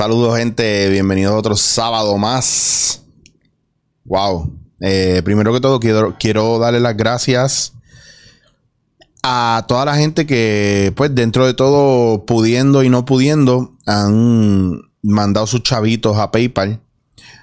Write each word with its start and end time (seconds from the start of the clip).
Saludos, 0.00 0.38
gente. 0.38 0.88
Bienvenidos 0.88 1.34
a 1.34 1.36
otro 1.36 1.56
sábado 1.56 2.16
más. 2.16 3.02
Wow. 4.06 4.50
Eh, 4.80 5.20
primero 5.26 5.52
que 5.52 5.60
todo, 5.60 5.78
quiero, 5.78 6.58
darle 6.58 6.80
las 6.80 6.96
gracias 6.96 7.74
a 9.22 9.66
toda 9.68 9.84
la 9.84 9.96
gente 9.96 10.26
que, 10.26 10.94
pues, 10.96 11.14
dentro 11.14 11.44
de 11.44 11.52
todo, 11.52 12.24
pudiendo 12.24 12.82
y 12.82 12.88
no 12.88 13.04
pudiendo, 13.04 13.76
han 13.84 14.90
mandado 15.02 15.46
sus 15.46 15.64
chavitos 15.64 16.16
a 16.16 16.30
PayPal. 16.30 16.80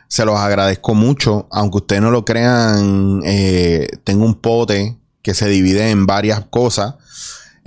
Se 0.07 0.25
los 0.25 0.39
agradezco 0.39 0.95
mucho. 0.95 1.47
Aunque 1.51 1.77
ustedes 1.77 2.01
no 2.01 2.09
lo 2.09 2.25
crean, 2.25 3.21
eh, 3.23 3.87
tengo 4.03 4.25
un 4.25 4.33
pote 4.33 4.97
que 5.21 5.35
se 5.35 5.47
divide 5.47 5.91
en 5.91 6.07
varias 6.07 6.43
cosas. 6.49 6.95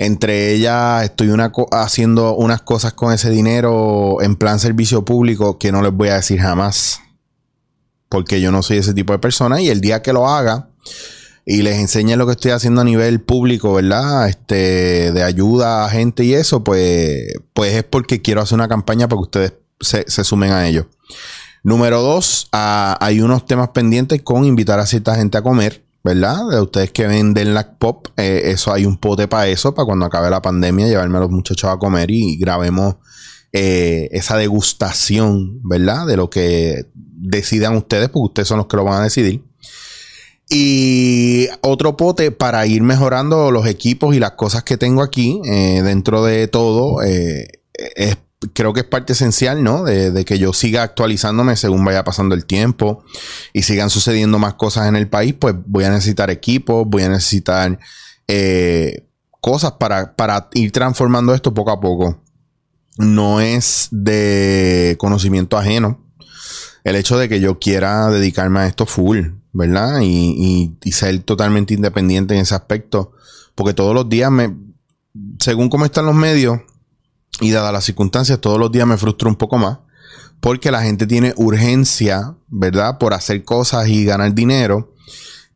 Entre 0.02 0.54
ellas 0.54 1.04
estoy 1.04 1.30
haciendo 1.72 2.34
unas 2.34 2.62
cosas 2.62 2.95
con 2.95 3.12
ese 3.12 3.28
dinero 3.28 4.23
en 4.23 4.34
plan 4.34 4.59
servicio 4.59 5.04
público 5.04 5.59
que 5.59 5.73
no 5.73 5.82
les 5.82 5.92
voy 5.92 6.09
a 6.09 6.14
decir 6.14 6.40
jamás. 6.40 7.02
Porque 8.09 8.40
yo 8.40 8.50
no 8.50 8.62
soy 8.62 8.78
ese 8.78 8.95
tipo 8.95 9.12
de 9.12 9.18
persona 9.18 9.60
y 9.60 9.68
el 9.68 9.82
día 9.82 10.00
que 10.00 10.14
lo 10.14 10.26
haga 10.26 10.70
y 11.45 11.60
les 11.60 11.78
enseñe 11.78 12.16
lo 12.16 12.24
que 12.24 12.32
estoy 12.32 12.52
haciendo 12.52 12.80
a 12.80 12.84
nivel 12.84 13.20
público, 13.20 13.74
¿verdad? 13.74 14.26
Este, 14.26 15.12
de 15.12 15.23
ayuda 15.23 15.84
a 15.84 15.90
gente 15.90 16.24
y 16.24 16.32
eso, 16.32 16.65
pues, 16.65 17.34
pues 17.52 17.74
es 17.74 17.84
porque 17.84 18.23
quiero 18.23 18.40
hacer 18.40 18.54
una 18.54 18.68
campaña 18.68 19.06
para 19.06 19.18
que 19.18 19.24
ustedes 19.24 19.52
se, 19.80 20.24
sumen 20.24 20.51
a 20.52 20.66
ello. 20.66 20.88
Número 21.62 22.01
dos, 22.01 22.48
ah, 22.52 22.96
hay 23.02 23.21
unos 23.21 23.45
temas 23.45 23.68
pendientes 23.68 24.23
con 24.23 24.46
invitar 24.46 24.80
a 24.80 24.87
cierta 24.87 25.15
gente 25.15 25.37
a 25.37 25.43
comer. 25.43 25.84
¿Verdad? 26.02 26.48
De 26.51 26.60
ustedes 26.60 26.90
que 26.93 27.06
venden 27.06 27.54
la 27.54 27.73
pop, 27.76 28.09
eh, 28.16 28.43
eso 28.46 28.73
hay 28.73 28.87
un 28.87 28.96
pote 28.96 29.29
para 29.29 29.48
eso, 29.48 29.74
para 29.74 29.87
cuando 29.87 30.06
acabe 30.06 30.30
la 30.30 30.43
pandemia, 30.43 30.87
llevarme 30.87 31.18
a 31.18 31.23
los 31.23 31.30
muchachos 31.30 31.70
a 31.70 31.79
comer 31.79 32.10
y, 32.10 32.37
grabemos 32.37 32.96
eh, 33.52 34.09
esa 34.12 34.37
degustación, 34.37 35.60
¿verdad? 35.62 36.06
De 36.06 36.16
lo 36.16 36.30
que 36.30 36.87
decidan 36.95 37.76
ustedes, 37.76 38.09
porque 38.09 38.26
ustedes 38.26 38.48
son 38.48 38.59
los 38.59 38.66
que 38.66 38.76
lo 38.76 38.84
van 38.84 39.01
a 39.01 39.04
decidir. 39.04 39.45
Y 40.48 41.48
otro 41.60 41.96
pote 41.96 42.32
para 42.32 42.66
ir 42.66 42.82
mejorando 42.82 43.52
los 43.52 43.66
equipos 43.66 44.16
y 44.16 44.18
las 44.18 44.32
cosas 44.32 44.65
que 44.65 44.76
tengo 44.76 45.02
aquí 45.02 45.40
eh, 45.45 45.82
dentro 45.84 46.24
de 46.24 46.48
todo. 46.48 47.02
es 47.02 48.16
creo 48.52 48.73
que 48.73 48.80
es 48.80 48.87
parte 48.87 49.13
esencial, 49.13 49.63
¿no? 49.63 49.85
De, 49.85 50.24
que 50.24 50.38
yo 50.38 50.52
siga 50.52 50.83
actualizándome 50.83 51.57
según 51.57 51.85
vaya 51.85 52.05
pasando 52.05 52.35
el 52.35 52.46
tiempo 52.46 53.05
y 53.52 53.63
sigan 53.63 53.91
sucediendo 53.91 54.38
más 54.38 54.55
cosas 54.55 54.88
en 54.88 54.96
el 54.96 55.09
país, 55.09 55.35
pues 55.38 55.55
voy 55.66 55.85
a 55.85 55.91
necesitar 55.91 56.30
equipos, 56.30 56.87
voy 56.87 57.02
a 57.02 57.09
necesitar 57.09 57.79
eh, 58.29 59.07
cosas 59.41 59.73
para, 59.73 60.16
para 60.16 60.49
ir 60.55 60.73
transformando 60.73 61.35
esto 61.35 61.52
poco 61.52 61.71
a 61.71 61.80
poco. 61.80 62.23
No 62.96 63.41
es 63.41 63.88
de 63.91 64.97
conocimiento 64.99 65.56
ajeno 65.56 66.00
el 66.84 66.97
hecho 66.97 67.19
de 67.19 67.28
que 67.28 67.41
yo 67.41 67.59
quiera 67.59 68.09
dedicarme 68.09 68.61
a 68.61 68.66
esto 68.66 68.87
full, 68.87 69.21
¿verdad? 69.53 70.00
Y, 70.03 70.72
y, 70.83 70.93
ser 70.93 71.19
totalmente 71.21 71.75
independiente 71.75 72.34
en 72.34 72.41
ese 72.41 72.55
aspecto. 72.55 73.12
Porque 73.55 73.75
todos 73.75 73.94
los 73.94 74.09
días 74.09 74.31
me, 74.31 74.56
según 75.38 75.69
cómo 75.69 75.84
están 75.84 76.06
los 76.06 76.15
medios, 76.15 76.61
y 77.41 77.50
dadas 77.50 77.72
las 77.72 77.84
circunstancias, 77.84 78.41
todos 78.41 78.59
los 78.59 78.72
días 78.72 78.87
me 78.87 78.97
frustro 78.97 79.28
un 79.28 79.37
poco 79.37 79.59
más. 79.59 79.78
Porque 80.41 80.71
la 80.71 80.82
gente 80.82 81.06
tiene 81.06 81.34
urgencia, 81.37 82.34
¿verdad? 82.49 82.99
Por 82.99 83.12
hacer 83.12 83.44
cosas 83.44 83.88
y 83.88 84.05
ganar 84.05 84.34
dinero. 84.34 84.94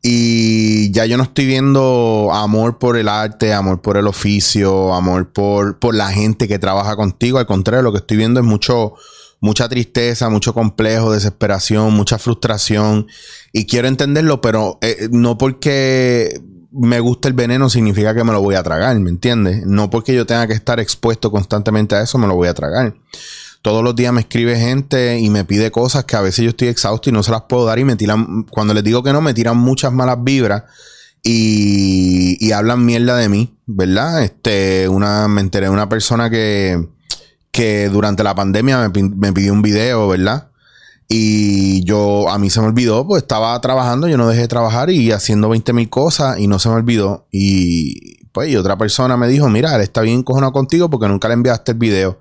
Y 0.07 0.91
ya 0.91 1.07
yo 1.07 1.17
no 1.17 1.23
estoy 1.23 1.47
viendo 1.47 2.29
amor 2.31 2.77
por 2.77 2.95
el 2.95 3.09
arte, 3.09 3.51
amor 3.53 3.81
por 3.81 3.97
el 3.97 4.05
oficio, 4.05 4.93
amor 4.93 5.33
por, 5.33 5.79
por 5.79 5.95
la 5.95 6.09
gente 6.09 6.47
que 6.47 6.59
trabaja 6.59 6.95
contigo. 6.95 7.39
Al 7.39 7.47
contrario, 7.47 7.81
lo 7.81 7.91
que 7.91 7.97
estoy 7.97 8.17
viendo 8.17 8.39
es 8.39 8.45
mucho, 8.45 8.93
mucha 9.39 9.67
tristeza, 9.67 10.29
mucho 10.29 10.53
complejo, 10.53 11.11
desesperación, 11.11 11.91
mucha 11.95 12.19
frustración. 12.19 13.07
Y 13.51 13.65
quiero 13.65 13.87
entenderlo, 13.87 14.41
pero 14.41 14.77
eh, 14.81 15.07
no 15.09 15.39
porque 15.39 16.39
me 16.75 16.99
gusta 16.99 17.27
el 17.27 17.33
veneno 17.33 17.69
significa 17.69 18.13
que 18.13 18.23
me 18.23 18.33
lo 18.33 18.41
voy 18.41 18.55
a 18.55 18.63
tragar, 18.63 18.99
¿me 18.99 19.09
entiendes? 19.09 19.65
No 19.65 19.89
porque 19.89 20.13
yo 20.13 20.25
tenga 20.25 20.45
que 20.47 20.53
estar 20.53 20.79
expuesto 20.79 21.31
constantemente 21.31 21.95
a 21.95 22.01
eso, 22.01 22.17
me 22.17 22.27
lo 22.27 22.35
voy 22.35 22.49
a 22.49 22.53
tragar. 22.53 22.93
Todos 23.61 23.83
los 23.83 23.95
días 23.95 24.13
me 24.13 24.21
escribe 24.21 24.59
gente 24.59 25.19
y 25.19 25.29
me 25.29 25.45
pide 25.45 25.71
cosas 25.71 26.03
que 26.05 26.15
a 26.15 26.21
veces 26.21 26.43
yo 26.43 26.49
estoy 26.49 26.67
exhausto 26.67 27.09
y 27.09 27.13
no 27.13 27.23
se 27.23 27.31
las 27.31 27.43
puedo 27.43 27.65
dar 27.65 27.79
y 27.79 27.83
me 27.83 27.95
tiran, 27.95 28.43
cuando 28.43 28.73
les 28.73 28.83
digo 28.83 29.01
que 29.01 29.13
no, 29.13 29.21
me 29.21 29.33
tiran 29.33 29.57
muchas 29.57 29.91
malas 29.91 30.17
vibras 30.21 30.63
y, 31.23 32.51
hablan 32.51 32.85
mierda 32.85 33.17
de 33.17 33.27
mí, 33.27 33.57
¿verdad? 33.65 34.23
Este, 34.23 34.87
una, 34.87 35.27
me 35.27 35.41
enteré 35.41 35.65
de 35.65 35.71
una 35.71 35.89
persona 35.89 36.29
que, 36.29 36.87
que 37.51 37.89
durante 37.89 38.23
la 38.23 38.35
pandemia 38.35 38.89
me, 38.89 39.03
me 39.09 39.33
pidió 39.33 39.51
un 39.51 39.61
video, 39.61 40.07
¿verdad? 40.07 40.49
Y 41.07 41.83
yo, 41.83 42.29
a 42.29 42.39
mí 42.39 42.49
se 42.49 42.61
me 42.61 42.67
olvidó, 42.67 43.05
pues 43.05 43.23
estaba 43.23 43.59
trabajando, 43.61 44.07
yo 44.07 44.17
no 44.17 44.27
dejé 44.27 44.41
de 44.41 44.47
trabajar 44.47 44.89
y 44.89 45.11
haciendo 45.11 45.49
20 45.49 45.71
mil 45.73 45.89
cosas 45.89 46.39
y 46.39 46.47
no 46.47 46.57
se 46.57 46.69
me 46.69 46.75
olvidó. 46.75 47.27
Y 47.31 48.25
pues 48.31 48.55
otra 48.55 48.77
persona 48.77 49.15
me 49.15 49.27
dijo, 49.27 49.49
mira, 49.49 49.75
él 49.75 49.81
está 49.81 50.01
bien 50.01 50.23
cojonado 50.23 50.51
contigo 50.51 50.89
porque 50.89 51.07
nunca 51.07 51.27
le 51.27 51.35
enviaste 51.35 51.73
el 51.73 51.77
video. 51.77 52.19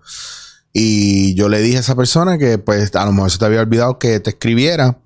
Y 0.73 1.34
yo 1.34 1.49
le 1.49 1.61
dije 1.62 1.78
a 1.78 1.81
esa 1.81 1.94
persona 1.94 2.37
que 2.37 2.59
pues 2.59 2.94
a 2.94 3.05
lo 3.06 3.12
mejor 3.12 3.31
se 3.31 3.39
te 3.39 3.44
había 3.44 3.61
olvidado 3.61 3.99
que 3.99 4.21
te 4.21 4.31
escribiera 4.31 4.99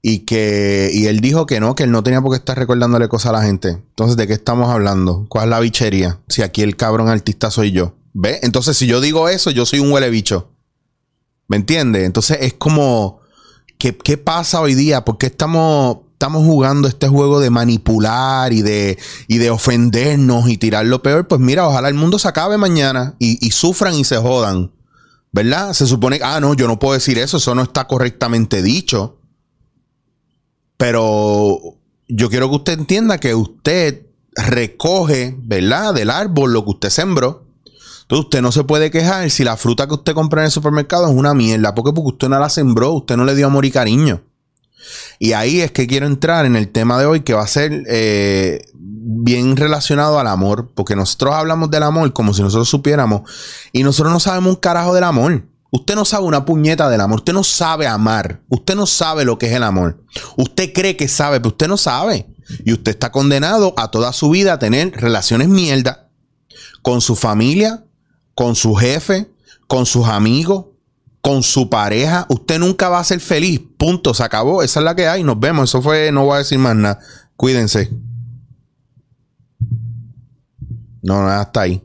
y 0.00 0.20
que 0.20 0.90
y 0.92 1.06
él 1.06 1.20
dijo 1.20 1.44
que 1.44 1.60
no, 1.60 1.74
que 1.74 1.82
él 1.82 1.90
no 1.90 2.02
tenía 2.02 2.22
por 2.22 2.30
qué 2.30 2.36
estar 2.36 2.56
recordándole 2.56 3.08
cosas 3.08 3.30
a 3.30 3.32
la 3.32 3.42
gente. 3.42 3.68
Entonces, 3.70 4.16
¿de 4.16 4.26
qué 4.26 4.32
estamos 4.32 4.70
hablando? 4.70 5.26
¿Cuál 5.28 5.44
es 5.44 5.50
la 5.50 5.60
bichería? 5.60 6.20
Si 6.28 6.42
aquí 6.42 6.62
el 6.62 6.76
cabrón 6.76 7.08
artista 7.08 7.50
soy 7.50 7.72
yo. 7.72 7.94
¿Ve? 8.14 8.38
Entonces, 8.42 8.76
si 8.76 8.86
yo 8.86 9.00
digo 9.00 9.28
eso, 9.28 9.50
yo 9.50 9.66
soy 9.66 9.80
un 9.80 9.92
huele 9.92 10.08
bicho. 10.08 10.52
¿Me 11.48 11.56
entiendes? 11.56 12.04
Entonces 12.04 12.38
es 12.40 12.54
como, 12.54 13.17
¿qué, 13.78 14.18
pasa 14.18 14.60
hoy 14.60 14.74
día? 14.74 15.04
¿Por 15.04 15.18
qué 15.18 15.26
estamos, 15.26 15.98
estamos 16.12 16.44
jugando 16.44 16.88
este 16.88 17.08
juego 17.08 17.40
de 17.40 17.50
manipular 17.50 18.52
y 18.52 18.62
de, 18.62 18.98
y 19.28 19.38
de 19.38 19.50
ofendernos 19.50 20.48
y 20.48 20.58
tirar 20.58 20.86
lo 20.86 21.02
peor? 21.02 21.28
Pues 21.28 21.40
mira, 21.40 21.66
ojalá 21.66 21.88
el 21.88 21.94
mundo 21.94 22.18
se 22.18 22.28
acabe 22.28 22.58
mañana 22.58 23.14
y, 23.18 23.50
sufran 23.50 23.94
y 23.94 24.04
se 24.04 24.16
jodan. 24.16 24.72
¿Verdad? 25.30 25.74
Se 25.74 25.86
supone 25.86 26.18
ah, 26.22 26.40
no, 26.40 26.54
yo 26.54 26.66
no 26.66 26.78
puedo 26.78 26.94
decir 26.94 27.18
eso, 27.18 27.36
eso 27.36 27.54
no 27.54 27.62
está 27.62 27.86
correctamente 27.86 28.62
dicho. 28.62 29.20
Pero 30.78 31.60
yo 32.08 32.30
quiero 32.30 32.48
que 32.48 32.56
usted 32.56 32.78
entienda 32.78 33.18
que 33.18 33.34
usted 33.34 34.06
recoge, 34.34 35.36
¿verdad? 35.38 35.94
Del 35.94 36.10
árbol 36.10 36.52
lo 36.52 36.64
que 36.64 36.70
usted 36.70 36.90
sembró. 36.90 37.47
Entonces 38.08 38.24
usted 38.24 38.40
no 38.40 38.52
se 38.52 38.64
puede 38.64 38.90
quejar 38.90 39.28
si 39.28 39.44
la 39.44 39.58
fruta 39.58 39.86
que 39.86 39.92
usted 39.92 40.14
compra 40.14 40.40
en 40.40 40.46
el 40.46 40.50
supermercado 40.50 41.06
es 41.10 41.14
una 41.14 41.34
mierda. 41.34 41.74
¿Por 41.74 41.84
qué? 41.84 41.92
Porque 41.92 42.12
usted 42.12 42.28
no 42.30 42.38
la 42.38 42.48
sembró, 42.48 42.92
usted 42.92 43.18
no 43.18 43.26
le 43.26 43.34
dio 43.34 43.46
amor 43.46 43.66
y 43.66 43.70
cariño. 43.70 44.22
Y 45.18 45.32
ahí 45.32 45.60
es 45.60 45.72
que 45.72 45.86
quiero 45.86 46.06
entrar 46.06 46.46
en 46.46 46.56
el 46.56 46.68
tema 46.68 46.98
de 46.98 47.04
hoy 47.04 47.20
que 47.20 47.34
va 47.34 47.42
a 47.42 47.46
ser 47.46 47.84
eh, 47.86 48.64
bien 48.72 49.58
relacionado 49.58 50.18
al 50.18 50.26
amor, 50.26 50.70
porque 50.74 50.96
nosotros 50.96 51.34
hablamos 51.34 51.70
del 51.70 51.82
amor 51.82 52.10
como 52.14 52.32
si 52.32 52.40
nosotros 52.40 52.70
supiéramos 52.70 53.30
y 53.72 53.82
nosotros 53.82 54.10
no 54.10 54.20
sabemos 54.20 54.54
un 54.54 54.60
carajo 54.60 54.94
del 54.94 55.04
amor. 55.04 55.44
Usted 55.70 55.94
no 55.94 56.06
sabe 56.06 56.24
una 56.24 56.46
puñeta 56.46 56.88
del 56.88 57.02
amor, 57.02 57.18
usted 57.18 57.34
no 57.34 57.44
sabe 57.44 57.86
amar, 57.86 58.40
usted 58.48 58.74
no 58.74 58.86
sabe 58.86 59.26
lo 59.26 59.38
que 59.38 59.48
es 59.48 59.52
el 59.52 59.64
amor. 59.64 60.02
Usted 60.38 60.72
cree 60.72 60.96
que 60.96 61.08
sabe, 61.08 61.40
pero 61.40 61.50
usted 61.50 61.68
no 61.68 61.76
sabe. 61.76 62.26
Y 62.64 62.72
usted 62.72 62.92
está 62.92 63.12
condenado 63.12 63.74
a 63.76 63.90
toda 63.90 64.14
su 64.14 64.30
vida 64.30 64.54
a 64.54 64.58
tener 64.58 64.92
relaciones 64.92 65.48
mierda 65.48 66.08
con 66.80 67.02
su 67.02 67.16
familia, 67.16 67.84
con 68.38 68.54
su 68.54 68.76
jefe, 68.76 69.28
con 69.66 69.84
sus 69.84 70.06
amigos, 70.06 70.66
con 71.20 71.42
su 71.42 71.68
pareja. 71.68 72.24
Usted 72.28 72.60
nunca 72.60 72.88
va 72.88 73.00
a 73.00 73.04
ser 73.04 73.18
feliz. 73.18 73.60
Punto. 73.76 74.14
Se 74.14 74.22
acabó. 74.22 74.62
Esa 74.62 74.78
es 74.78 74.84
la 74.84 74.94
que 74.94 75.08
hay. 75.08 75.24
Nos 75.24 75.40
vemos. 75.40 75.68
Eso 75.68 75.82
fue. 75.82 76.12
No 76.12 76.24
voy 76.24 76.36
a 76.36 76.38
decir 76.38 76.56
más 76.60 76.76
nada. 76.76 77.00
Cuídense. 77.34 77.90
No, 81.02 81.20
no, 81.20 81.28
hasta 81.28 81.62
ahí. 81.62 81.82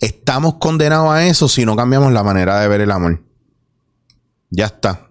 Estamos 0.00 0.54
condenados 0.54 1.12
a 1.12 1.24
eso 1.24 1.46
si 1.46 1.64
no 1.64 1.76
cambiamos 1.76 2.12
la 2.12 2.24
manera 2.24 2.58
de 2.58 2.66
ver 2.66 2.80
el 2.80 2.90
amor. 2.90 3.22
Ya 4.50 4.66
está. 4.66 5.08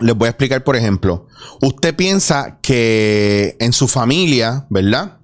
Les 0.00 0.16
voy 0.16 0.26
a 0.26 0.30
explicar, 0.30 0.64
por 0.64 0.74
ejemplo. 0.74 1.28
Usted 1.62 1.94
piensa 1.94 2.58
que 2.60 3.56
en 3.60 3.72
su 3.72 3.86
familia, 3.86 4.66
¿verdad? 4.68 5.20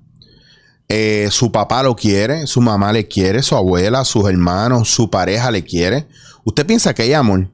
Eh, 0.95 1.29
su 1.31 1.51
papá 1.51 1.83
lo 1.83 1.97
quiere, 1.97 2.47
su 2.47 2.61
mamá 2.61 2.93
le 2.93 3.09
quiere, 3.09 3.43
su 3.43 3.57
abuela, 3.57 4.05
sus 4.05 4.29
hermanos, 4.29 4.91
su 4.91 5.09
pareja 5.09 5.51
le 5.51 5.65
quiere. 5.65 6.07
Usted 6.45 6.67
piensa 6.67 6.93
que 6.93 7.01
hay 7.01 7.15
amor. 7.15 7.51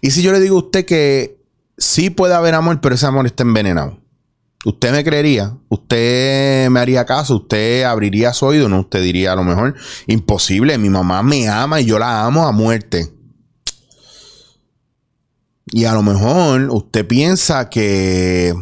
Y 0.00 0.10
si 0.10 0.20
yo 0.20 0.32
le 0.32 0.40
digo 0.40 0.56
a 0.56 0.62
usted 0.64 0.84
que 0.84 1.40
sí 1.78 2.10
puede 2.10 2.34
haber 2.34 2.54
amor, 2.54 2.80
pero 2.80 2.96
ese 2.96 3.06
amor 3.06 3.24
está 3.26 3.44
envenenado. 3.44 4.00
Usted 4.64 4.90
me 4.90 5.04
creería, 5.04 5.56
usted 5.68 6.68
me 6.70 6.80
haría 6.80 7.06
caso, 7.06 7.36
usted 7.36 7.84
abriría 7.84 8.32
su 8.32 8.46
oído, 8.46 8.68
no, 8.68 8.80
usted 8.80 9.00
diría 9.00 9.34
a 9.34 9.36
lo 9.36 9.44
mejor, 9.44 9.76
imposible, 10.08 10.76
mi 10.76 10.90
mamá 10.90 11.22
me 11.22 11.48
ama 11.48 11.80
y 11.80 11.84
yo 11.84 12.00
la 12.00 12.24
amo 12.24 12.48
a 12.48 12.50
muerte. 12.50 13.14
Y 15.66 15.84
a 15.84 15.92
lo 15.92 16.02
mejor 16.02 16.68
usted 16.70 17.06
piensa 17.06 17.70
que 17.70 18.52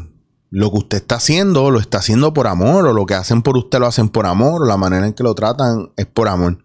lo 0.50 0.70
que 0.70 0.78
usted 0.78 0.98
está 0.98 1.16
haciendo 1.16 1.70
lo 1.70 1.78
está 1.80 1.98
haciendo 1.98 2.34
por 2.34 2.46
amor, 2.46 2.86
o 2.86 2.92
lo 2.92 3.06
que 3.06 3.14
hacen 3.14 3.42
por 3.42 3.56
usted 3.56 3.78
lo 3.78 3.86
hacen 3.86 4.08
por 4.08 4.26
amor, 4.26 4.62
o 4.62 4.66
la 4.66 4.76
manera 4.76 5.06
en 5.06 5.14
que 5.14 5.22
lo 5.22 5.34
tratan 5.34 5.90
es 5.96 6.06
por 6.06 6.28
amor. 6.28 6.58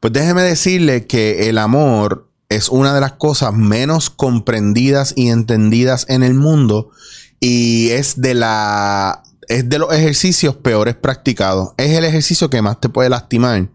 Pues 0.00 0.12
déjeme 0.12 0.42
decirle 0.42 1.06
que 1.06 1.48
el 1.48 1.58
amor 1.58 2.28
es 2.48 2.68
una 2.68 2.94
de 2.94 3.00
las 3.00 3.12
cosas 3.12 3.54
menos 3.54 4.10
comprendidas 4.10 5.12
y 5.16 5.28
entendidas 5.28 6.06
en 6.08 6.22
el 6.22 6.34
mundo 6.34 6.90
y 7.38 7.90
es 7.90 8.20
de 8.20 8.34
la 8.34 9.22
es 9.48 9.68
de 9.68 9.78
los 9.78 9.92
ejercicios 9.92 10.56
peores 10.56 10.94
practicados. 10.94 11.70
Es 11.76 11.96
el 11.96 12.04
ejercicio 12.04 12.50
que 12.50 12.62
más 12.62 12.80
te 12.80 12.88
puede 12.88 13.10
lastimar 13.10 13.68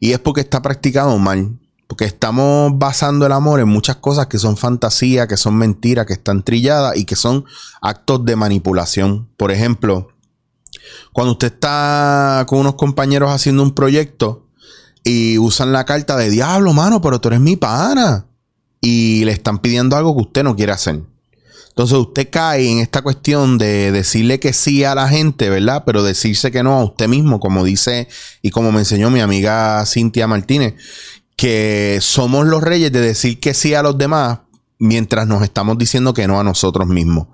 y 0.00 0.12
es 0.12 0.18
porque 0.18 0.40
está 0.40 0.60
practicado 0.60 1.16
mal. 1.18 1.58
Porque 1.86 2.06
estamos 2.06 2.72
basando 2.76 3.26
el 3.26 3.32
amor 3.32 3.60
en 3.60 3.68
muchas 3.68 3.96
cosas 3.96 4.26
que 4.26 4.38
son 4.38 4.56
fantasía, 4.56 5.28
que 5.28 5.36
son 5.36 5.56
mentiras, 5.56 6.06
que 6.06 6.14
están 6.14 6.42
trilladas 6.42 6.96
y 6.96 7.04
que 7.04 7.16
son 7.16 7.44
actos 7.82 8.24
de 8.24 8.36
manipulación. 8.36 9.28
Por 9.36 9.52
ejemplo, 9.52 10.08
cuando 11.12 11.32
usted 11.32 11.52
está 11.52 12.44
con 12.48 12.60
unos 12.60 12.74
compañeros 12.74 13.30
haciendo 13.30 13.62
un 13.62 13.74
proyecto 13.74 14.46
y 15.04 15.38
usan 15.38 15.72
la 15.72 15.84
carta 15.84 16.16
de 16.16 16.30
diablo, 16.30 16.72
mano, 16.72 17.00
pero 17.00 17.20
tú 17.20 17.28
eres 17.28 17.40
mi 17.40 17.56
pana. 17.56 18.26
Y 18.80 19.24
le 19.24 19.32
están 19.32 19.58
pidiendo 19.58 19.96
algo 19.96 20.14
que 20.14 20.22
usted 20.22 20.42
no 20.42 20.56
quiere 20.56 20.72
hacer. 20.72 21.02
Entonces 21.74 21.98
usted 21.98 22.28
cae 22.30 22.70
en 22.70 22.78
esta 22.78 23.02
cuestión 23.02 23.58
de 23.58 23.90
decirle 23.90 24.38
que 24.38 24.52
sí 24.52 24.84
a 24.84 24.94
la 24.94 25.08
gente, 25.08 25.50
¿verdad? 25.50 25.82
Pero 25.84 26.04
decirse 26.04 26.52
que 26.52 26.62
no 26.62 26.74
a 26.74 26.84
usted 26.84 27.08
mismo, 27.08 27.40
como 27.40 27.64
dice 27.64 28.06
y 28.42 28.50
como 28.50 28.70
me 28.70 28.78
enseñó 28.78 29.10
mi 29.10 29.20
amiga 29.20 29.84
Cintia 29.84 30.28
Martínez, 30.28 30.74
que 31.36 31.98
somos 32.00 32.46
los 32.46 32.62
reyes 32.62 32.92
de 32.92 33.00
decir 33.00 33.40
que 33.40 33.54
sí 33.54 33.74
a 33.74 33.82
los 33.82 33.98
demás 33.98 34.40
mientras 34.78 35.26
nos 35.26 35.42
estamos 35.42 35.78
diciendo 35.78 36.14
que 36.14 36.26
no 36.26 36.38
a 36.38 36.44
nosotros 36.44 36.86
mismos. 36.86 37.28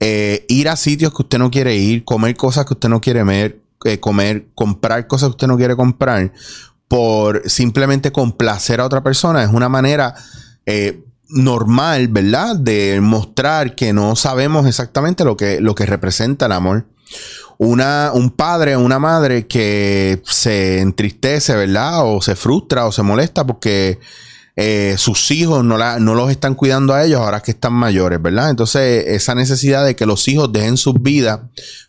Eh, 0.00 0.44
ir 0.48 0.68
a 0.68 0.76
sitios 0.76 1.12
que 1.12 1.22
usted 1.22 1.38
no 1.38 1.50
quiere 1.50 1.76
ir, 1.76 2.04
comer 2.04 2.36
cosas 2.36 2.64
que 2.66 2.74
usted 2.74 2.88
no 2.88 3.00
quiere 3.00 3.24
ver, 3.24 3.60
eh, 3.84 3.98
comer, 4.00 4.48
comprar 4.54 5.06
cosas 5.06 5.28
que 5.28 5.32
usted 5.32 5.46
no 5.46 5.56
quiere 5.56 5.76
comprar, 5.76 6.32
por 6.88 7.48
simplemente 7.48 8.12
complacer 8.12 8.80
a 8.80 8.86
otra 8.86 9.02
persona, 9.02 9.42
es 9.42 9.50
una 9.50 9.68
manera 9.68 10.14
eh, 10.66 11.04
normal, 11.28 12.08
¿verdad? 12.08 12.56
De 12.56 13.00
mostrar 13.00 13.74
que 13.74 13.92
no 13.92 14.16
sabemos 14.16 14.66
exactamente 14.66 15.24
lo 15.24 15.36
que, 15.36 15.60
lo 15.60 15.74
que 15.74 15.86
representa 15.86 16.46
el 16.46 16.52
amor. 16.52 16.86
Una, 17.58 18.12
un 18.14 18.30
padre 18.30 18.76
o 18.76 18.80
una 18.80 18.98
madre 18.98 19.46
que 19.46 20.22
se 20.24 20.80
entristece, 20.80 21.56
¿verdad? 21.56 22.02
O 22.04 22.22
se 22.22 22.36
frustra 22.36 22.86
o 22.86 22.92
se 22.92 23.02
molesta 23.02 23.44
porque 23.46 23.98
eh, 24.60 24.96
sus 24.98 25.30
hijos 25.30 25.64
no, 25.64 25.78
no 26.00 26.14
los 26.16 26.32
están 26.32 26.56
cuidando 26.56 26.92
a 26.92 27.04
ellos 27.04 27.20
ahora 27.20 27.40
que 27.40 27.52
están 27.52 27.72
mayores, 27.72 28.20
¿verdad? 28.20 28.50
Entonces, 28.50 29.04
esa 29.06 29.36
necesidad 29.36 29.84
de 29.84 29.94
que 29.94 30.04
los 30.04 30.26
hijos 30.26 30.52
dejen 30.52 30.76
sus 30.76 31.00
vidas 31.00 31.38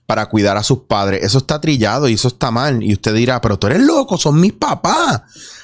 para 0.06 0.28
cuidar 0.28 0.56
a 0.56 0.62
sus 0.62 0.82
padres, 0.82 1.24
eso 1.24 1.40
está 1.40 1.60
trillado 1.60 2.08
y 2.08 2.14
eso 2.14 2.28
está 2.28 2.52
mal. 2.52 2.84
Y 2.84 2.94
usted 2.94 3.16
dirá, 3.16 3.42
pero 3.42 3.58
tú 3.58 3.66
eres 3.66 3.82
loco, 3.82 4.20
son 4.20 4.40
mis 4.40 4.54
papás. 4.54 5.24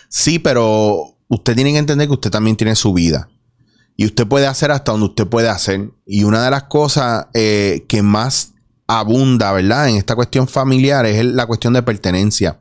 Sí, 0.09 0.39
pero 0.39 1.15
usted 1.27 1.53
tiene 1.53 1.73
que 1.73 1.77
entender 1.77 2.07
que 2.07 2.13
usted 2.15 2.31
también 2.31 2.55
tiene 2.55 2.75
su 2.75 2.91
vida. 2.91 3.29
Y 3.95 4.07
usted 4.07 4.25
puede 4.25 4.47
hacer 4.47 4.71
hasta 4.71 4.91
donde 4.91 5.05
usted 5.05 5.27
puede 5.27 5.47
hacer. 5.47 5.91
Y 6.07 6.23
una 6.23 6.43
de 6.43 6.49
las 6.49 6.63
cosas 6.63 7.27
eh, 7.35 7.85
que 7.87 8.01
más 8.01 8.54
abunda, 8.87 9.51
¿verdad? 9.51 9.89
En 9.89 9.95
esta 9.95 10.15
cuestión 10.15 10.47
familiar 10.47 11.05
es 11.05 11.23
la 11.25 11.45
cuestión 11.45 11.73
de 11.73 11.83
pertenencia. 11.83 12.59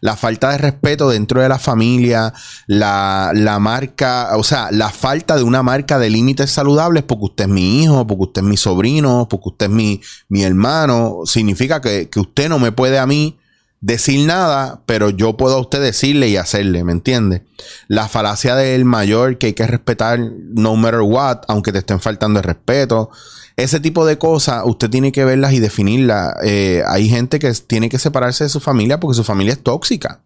La 0.00 0.16
falta 0.16 0.50
de 0.50 0.58
respeto 0.58 1.08
dentro 1.08 1.40
de 1.40 1.48
la 1.48 1.58
familia, 1.58 2.32
la, 2.66 3.32
marca, 3.60 4.36
o 4.36 4.44
sea, 4.44 4.68
la 4.70 4.90
falta 4.90 5.36
de 5.36 5.42
una 5.42 5.62
marca 5.62 5.98
de 5.98 6.10
límites 6.10 6.50
saludables 6.50 7.02
porque 7.02 7.24
usted 7.24 7.44
es 7.44 7.50
mi 7.50 7.82
hijo, 7.82 8.06
porque 8.06 8.22
usted 8.24 8.42
es 8.42 8.48
mi 8.48 8.56
sobrino, 8.56 9.26
porque 9.28 9.48
usted 9.48 9.66
es 9.66 9.72
mi, 9.72 10.00
mi 10.28 10.44
hermano, 10.44 11.20
significa 11.24 11.80
que, 11.80 12.08
que 12.08 12.20
usted 12.20 12.48
no 12.48 12.58
me 12.58 12.70
puede 12.70 12.98
a 12.98 13.06
mí 13.06 13.36
decir 13.80 14.26
nada, 14.26 14.82
pero 14.86 15.10
yo 15.10 15.36
puedo 15.36 15.56
a 15.56 15.60
usted 15.60 15.80
decirle 15.80 16.28
y 16.28 16.36
hacerle, 16.36 16.84
¿me 16.84 16.92
entiende? 16.92 17.44
La 17.86 18.08
falacia 18.08 18.54
del 18.54 18.84
mayor 18.84 19.36
que 19.38 19.48
hay 19.48 19.52
que 19.52 19.66
respetar 19.66 20.18
no 20.18 20.74
matter 20.76 21.00
what, 21.00 21.42
aunque 21.48 21.72
te 21.72 21.78
estén 21.78 22.00
faltando 22.00 22.40
el 22.40 22.44
respeto. 22.44 23.10
Ese 23.56 23.80
tipo 23.80 24.04
de 24.06 24.18
cosas 24.18 24.62
usted 24.64 24.90
tiene 24.90 25.12
que 25.12 25.24
verlas 25.24 25.52
y 25.52 25.60
definirlas. 25.60 26.34
Eh, 26.42 26.82
hay 26.86 27.08
gente 27.08 27.38
que 27.38 27.52
tiene 27.52 27.88
que 27.88 27.98
separarse 27.98 28.44
de 28.44 28.50
su 28.50 28.60
familia 28.60 28.98
porque 28.98 29.16
su 29.16 29.24
familia 29.24 29.52
es 29.52 29.62
tóxica. 29.62 30.22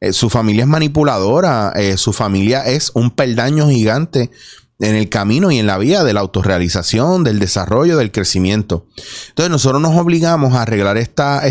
Eh, 0.00 0.12
su 0.12 0.30
familia 0.30 0.64
es 0.64 0.68
manipuladora. 0.68 1.72
Eh, 1.76 1.96
su 1.96 2.12
familia 2.12 2.66
es 2.66 2.92
un 2.94 3.10
peldaño 3.10 3.68
gigante 3.68 4.30
en 4.78 4.94
el 4.94 5.08
camino 5.08 5.50
y 5.50 5.58
en 5.58 5.66
la 5.66 5.78
vía 5.78 6.04
de 6.04 6.14
la 6.14 6.20
autorrealización, 6.20 7.22
del 7.22 7.38
desarrollo, 7.38 7.96
del 7.96 8.12
crecimiento. 8.12 8.86
Entonces 9.28 9.50
nosotros 9.50 9.80
nos 9.82 9.96
obligamos 9.96 10.54
a 10.54 10.62
arreglar 10.62 10.96
estas 10.96 11.44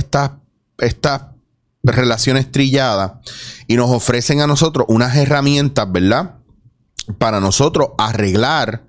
esta, 0.82 1.16
esta 1.16 1.40
relaciones 1.84 2.52
trilladas 2.52 3.14
y 3.68 3.76
nos 3.76 3.90
ofrecen 3.90 4.42
a 4.42 4.48
nosotros 4.48 4.86
unas 4.90 5.16
herramientas, 5.16 5.92
¿verdad? 5.92 6.36
Para 7.18 7.40
nosotros 7.40 7.90
arreglar 7.98 8.84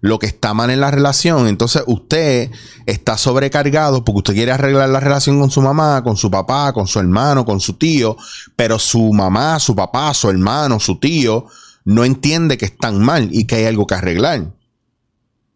lo 0.00 0.18
que 0.18 0.26
está 0.26 0.52
mal 0.52 0.70
en 0.70 0.80
la 0.80 0.90
relación. 0.90 1.46
Entonces 1.46 1.84
usted 1.86 2.50
está 2.86 3.16
sobrecargado 3.16 4.04
porque 4.04 4.18
usted 4.18 4.34
quiere 4.34 4.52
arreglar 4.52 4.88
la 4.88 5.00
relación 5.00 5.40
con 5.40 5.50
su 5.50 5.62
mamá, 5.62 6.02
con 6.02 6.16
su 6.16 6.30
papá, 6.30 6.72
con 6.72 6.86
su 6.86 6.98
hermano, 6.98 7.44
con 7.44 7.60
su 7.60 7.74
tío, 7.74 8.16
pero 8.56 8.78
su 8.78 9.12
mamá, 9.12 9.58
su 9.60 9.74
papá, 9.74 10.12
su 10.12 10.28
hermano, 10.28 10.80
su 10.80 10.98
tío 10.98 11.46
no 11.84 12.04
entiende 12.04 12.58
que 12.58 12.66
están 12.66 13.00
mal 13.00 13.28
y 13.32 13.44
que 13.44 13.56
hay 13.56 13.64
algo 13.66 13.86
que 13.86 13.94
arreglar. 13.94 14.52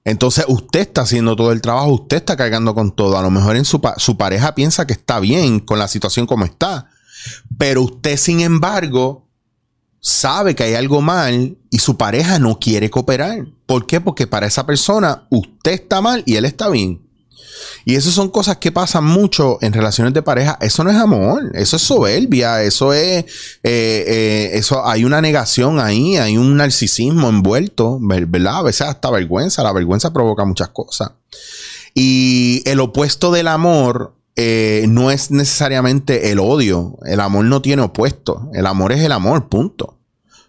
Entonces 0.07 0.45
usted 0.47 0.81
está 0.83 1.01
haciendo 1.01 1.35
todo 1.35 1.51
el 1.51 1.61
trabajo, 1.61 1.89
usted 1.89 2.19
está 2.19 2.37
cargando 2.37 2.77
con 2.77 2.93
todo. 2.93 3.19
A 3.19 3.23
lo 3.23 3.31
mejor 3.33 3.57
en 3.57 3.65
su, 3.65 3.81
su 3.97 4.17
pareja 4.17 4.55
piensa 4.55 4.87
que 4.87 4.93
está 4.93 5.19
bien 5.19 5.59
con 5.59 5.81
la 5.81 5.89
situación 5.89 6.27
como 6.27 6.45
está. 6.45 6.89
Pero 7.59 7.83
usted, 7.83 8.17
sin 8.17 8.39
embargo, 8.39 9.27
sabe 10.01 10.55
que 10.55 10.63
hay 10.63 10.75
algo 10.75 11.03
mal 11.03 11.59
y 11.73 11.81
su 11.81 11.97
pareja 11.97 12.39
no 12.39 12.61
quiere 12.61 12.89
cooperar. 12.89 13.49
¿Por 13.67 13.87
qué? 13.87 14.01
Porque 14.01 14.29
para 14.29 14.47
esa 14.47 14.65
persona 14.65 15.27
usted 15.29 15.73
está 15.73 16.01
mal 16.01 16.23
y 16.25 16.37
él 16.37 16.45
está 16.45 16.69
bien. 16.69 17.06
Y 17.85 17.95
eso 17.95 18.11
son 18.11 18.29
cosas 18.31 18.57
que 18.57 18.73
pasan 18.73 19.05
mucho 19.05 19.59
en 19.61 19.73
relaciones 19.73 20.13
de 20.13 20.23
pareja. 20.23 20.59
Eso 20.61 20.85
no 20.85 20.91
es 20.91 20.97
amor, 20.97 21.53
eso 21.55 21.77
es 21.77 21.83
soberbia, 21.83 22.63
eso 22.63 22.93
es, 22.93 23.25
eh, 23.63 24.05
eh, 24.07 24.51
eso 24.55 24.87
hay 24.87 25.05
una 25.05 25.21
negación 25.21 25.79
ahí, 25.81 26.17
hay 26.17 26.37
un 26.37 26.57
narcisismo 26.57 27.29
envuelto, 27.29 27.99
¿verdad? 28.01 28.59
A 28.59 28.63
veces 28.63 28.89
hasta 28.89 29.11
vergüenza, 29.11 29.63
la 29.63 29.73
vergüenza 29.73 30.13
provoca 30.13 30.45
muchas 30.45 30.69
cosas. 30.71 31.13
Y 31.95 32.63
el 32.67 32.81
opuesto 32.81 33.31
del 33.31 33.49
amor 33.49 34.15
eh, 34.37 34.85
no 34.89 35.11
es 35.11 35.31
necesariamente 35.31 36.31
el 36.31 36.41
odio, 36.41 36.99
el 37.07 37.21
amor 37.21 37.47
no 37.47 37.63
tiene 37.63 37.83
opuesto, 37.83 38.51
el 38.53 38.67
amor 38.67 38.93
es 38.93 39.01
el 39.01 39.13
amor, 39.13 39.49
punto. 39.49 39.99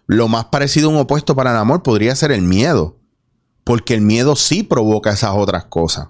Lo 0.06 0.28
más 0.28 0.46
parecido 0.46 0.88
a 0.88 0.92
un 0.92 0.98
opuesto 0.98 1.34
para 1.34 1.52
el 1.52 1.56
amor 1.56 1.82
podría 1.82 2.14
ser 2.14 2.32
el 2.32 2.42
miedo, 2.42 2.96
porque 3.64 3.94
el 3.94 4.02
miedo 4.02 4.36
sí 4.36 4.62
provoca 4.62 5.12
esas 5.12 5.32
otras 5.34 5.64
cosas. 5.64 6.08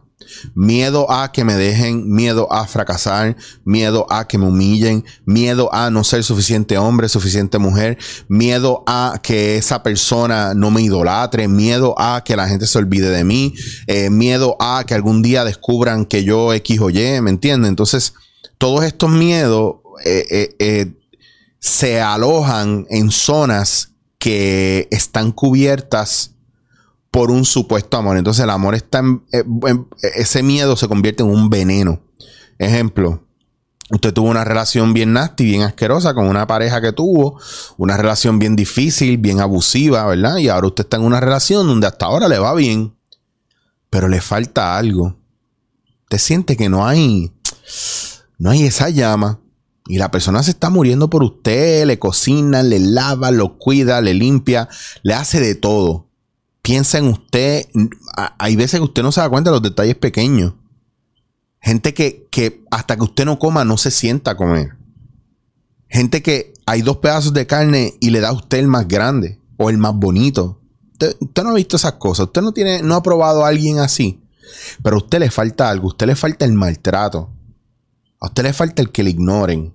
Miedo 0.54 1.10
a 1.10 1.30
que 1.32 1.44
me 1.44 1.54
dejen, 1.54 2.12
miedo 2.12 2.52
a 2.52 2.66
fracasar, 2.66 3.36
miedo 3.64 4.06
a 4.10 4.26
que 4.26 4.36
me 4.36 4.46
humillen, 4.46 5.04
miedo 5.24 5.72
a 5.72 5.90
no 5.90 6.04
ser 6.04 6.24
suficiente 6.24 6.76
hombre, 6.76 7.08
suficiente 7.08 7.58
mujer, 7.58 7.98
miedo 8.28 8.82
a 8.86 9.20
que 9.22 9.56
esa 9.56 9.82
persona 9.82 10.54
no 10.54 10.70
me 10.70 10.82
idolatre, 10.82 11.48
miedo 11.48 11.94
a 11.98 12.22
que 12.24 12.36
la 12.36 12.48
gente 12.48 12.66
se 12.66 12.78
olvide 12.78 13.10
de 13.10 13.24
mí, 13.24 13.54
eh, 13.86 14.10
miedo 14.10 14.56
a 14.60 14.84
que 14.86 14.94
algún 14.94 15.22
día 15.22 15.44
descubran 15.44 16.04
que 16.04 16.24
yo 16.24 16.52
X 16.52 16.80
o 16.80 16.90
Y, 16.90 17.20
¿me 17.20 17.30
entienden? 17.30 17.68
Entonces, 17.68 18.14
todos 18.58 18.84
estos 18.84 19.10
miedos 19.10 19.76
eh, 20.04 20.56
eh, 20.58 20.92
se 21.60 22.00
alojan 22.00 22.86
en 22.90 23.10
zonas 23.10 23.92
que 24.18 24.88
están 24.90 25.32
cubiertas 25.32 26.34
por 27.18 27.32
un 27.32 27.44
supuesto 27.44 27.96
amor. 27.96 28.16
Entonces 28.16 28.44
el 28.44 28.50
amor 28.50 28.76
está 28.76 29.00
en, 29.00 29.24
eh, 29.32 29.42
ese 30.14 30.44
miedo 30.44 30.76
se 30.76 30.86
convierte 30.86 31.24
en 31.24 31.30
un 31.30 31.50
veneno. 31.50 32.00
Ejemplo, 32.60 33.26
usted 33.90 34.12
tuvo 34.12 34.28
una 34.28 34.44
relación 34.44 34.94
bien 34.94 35.14
nasty, 35.14 35.44
bien 35.44 35.62
asquerosa 35.62 36.14
con 36.14 36.28
una 36.28 36.46
pareja 36.46 36.80
que 36.80 36.92
tuvo, 36.92 37.40
una 37.76 37.96
relación 37.96 38.38
bien 38.38 38.54
difícil, 38.54 39.18
bien 39.18 39.40
abusiva, 39.40 40.06
¿verdad? 40.06 40.36
Y 40.36 40.48
ahora 40.48 40.68
usted 40.68 40.84
está 40.84 40.98
en 40.98 41.02
una 41.02 41.18
relación 41.18 41.66
donde 41.66 41.88
hasta 41.88 42.06
ahora 42.06 42.28
le 42.28 42.38
va 42.38 42.54
bien, 42.54 42.94
pero 43.90 44.06
le 44.06 44.20
falta 44.20 44.78
algo. 44.78 45.18
Usted 46.04 46.18
siente 46.18 46.56
que 46.56 46.68
no 46.68 46.86
hay 46.86 47.32
no 48.38 48.50
hay 48.50 48.62
esa 48.62 48.90
llama. 48.90 49.40
Y 49.88 49.98
la 49.98 50.12
persona 50.12 50.40
se 50.44 50.52
está 50.52 50.70
muriendo 50.70 51.10
por 51.10 51.24
usted, 51.24 51.84
le 51.84 51.98
cocina, 51.98 52.62
le 52.62 52.78
lava, 52.78 53.32
lo 53.32 53.58
cuida, 53.58 54.00
le 54.02 54.14
limpia, 54.14 54.68
le 55.02 55.14
hace 55.14 55.40
de 55.40 55.56
todo 55.56 56.07
piensa 56.68 56.98
en 56.98 57.06
usted. 57.06 57.66
Hay 58.38 58.54
veces 58.54 58.78
que 58.78 58.84
usted 58.84 59.02
no 59.02 59.10
se 59.10 59.22
da 59.22 59.30
cuenta 59.30 59.48
de 59.48 59.54
los 59.54 59.62
detalles 59.62 59.94
pequeños. 59.94 60.52
Gente 61.62 61.94
que, 61.94 62.62
hasta 62.70 62.94
que 62.94 63.04
usted 63.04 63.24
no 63.24 63.38
coma 63.38 63.64
no 63.64 63.78
se 63.78 63.90
sienta 63.90 64.32
a 64.32 64.36
comer. 64.36 64.76
Gente 65.88 66.22
que 66.22 66.52
hay 66.66 66.82
dos 66.82 66.98
pedazos 66.98 67.32
de 67.32 67.46
carne 67.46 67.94
y 68.00 68.10
le 68.10 68.20
da 68.20 68.28
a 68.28 68.32
usted 68.32 68.58
el 68.58 68.68
más 68.68 68.86
grande 68.86 69.40
o 69.56 69.70
el 69.70 69.78
más 69.78 69.94
bonito. 69.94 70.60
Usted, 70.92 71.16
no 71.42 71.48
ha 71.48 71.54
visto 71.54 71.76
esas 71.76 71.94
cosas. 71.94 72.26
Usted 72.26 72.42
no 72.42 72.52
tiene, 72.52 72.82
no 72.82 72.96
ha 72.96 73.02
probado 73.02 73.46
a 73.46 73.48
alguien 73.48 73.78
así. 73.78 74.20
Pero 74.82 74.96
a 74.96 74.98
usted 74.98 75.20
le 75.20 75.30
falta 75.30 75.70
algo. 75.70 75.86
A 75.86 75.92
usted 75.92 76.06
le 76.06 76.16
falta 76.16 76.44
el 76.44 76.52
maltrato. 76.52 77.30
A 78.20 78.26
usted 78.26 78.42
le 78.42 78.52
falta 78.52 78.82
el 78.82 78.92
que 78.92 79.04
le 79.04 79.08
ignoren. 79.08 79.72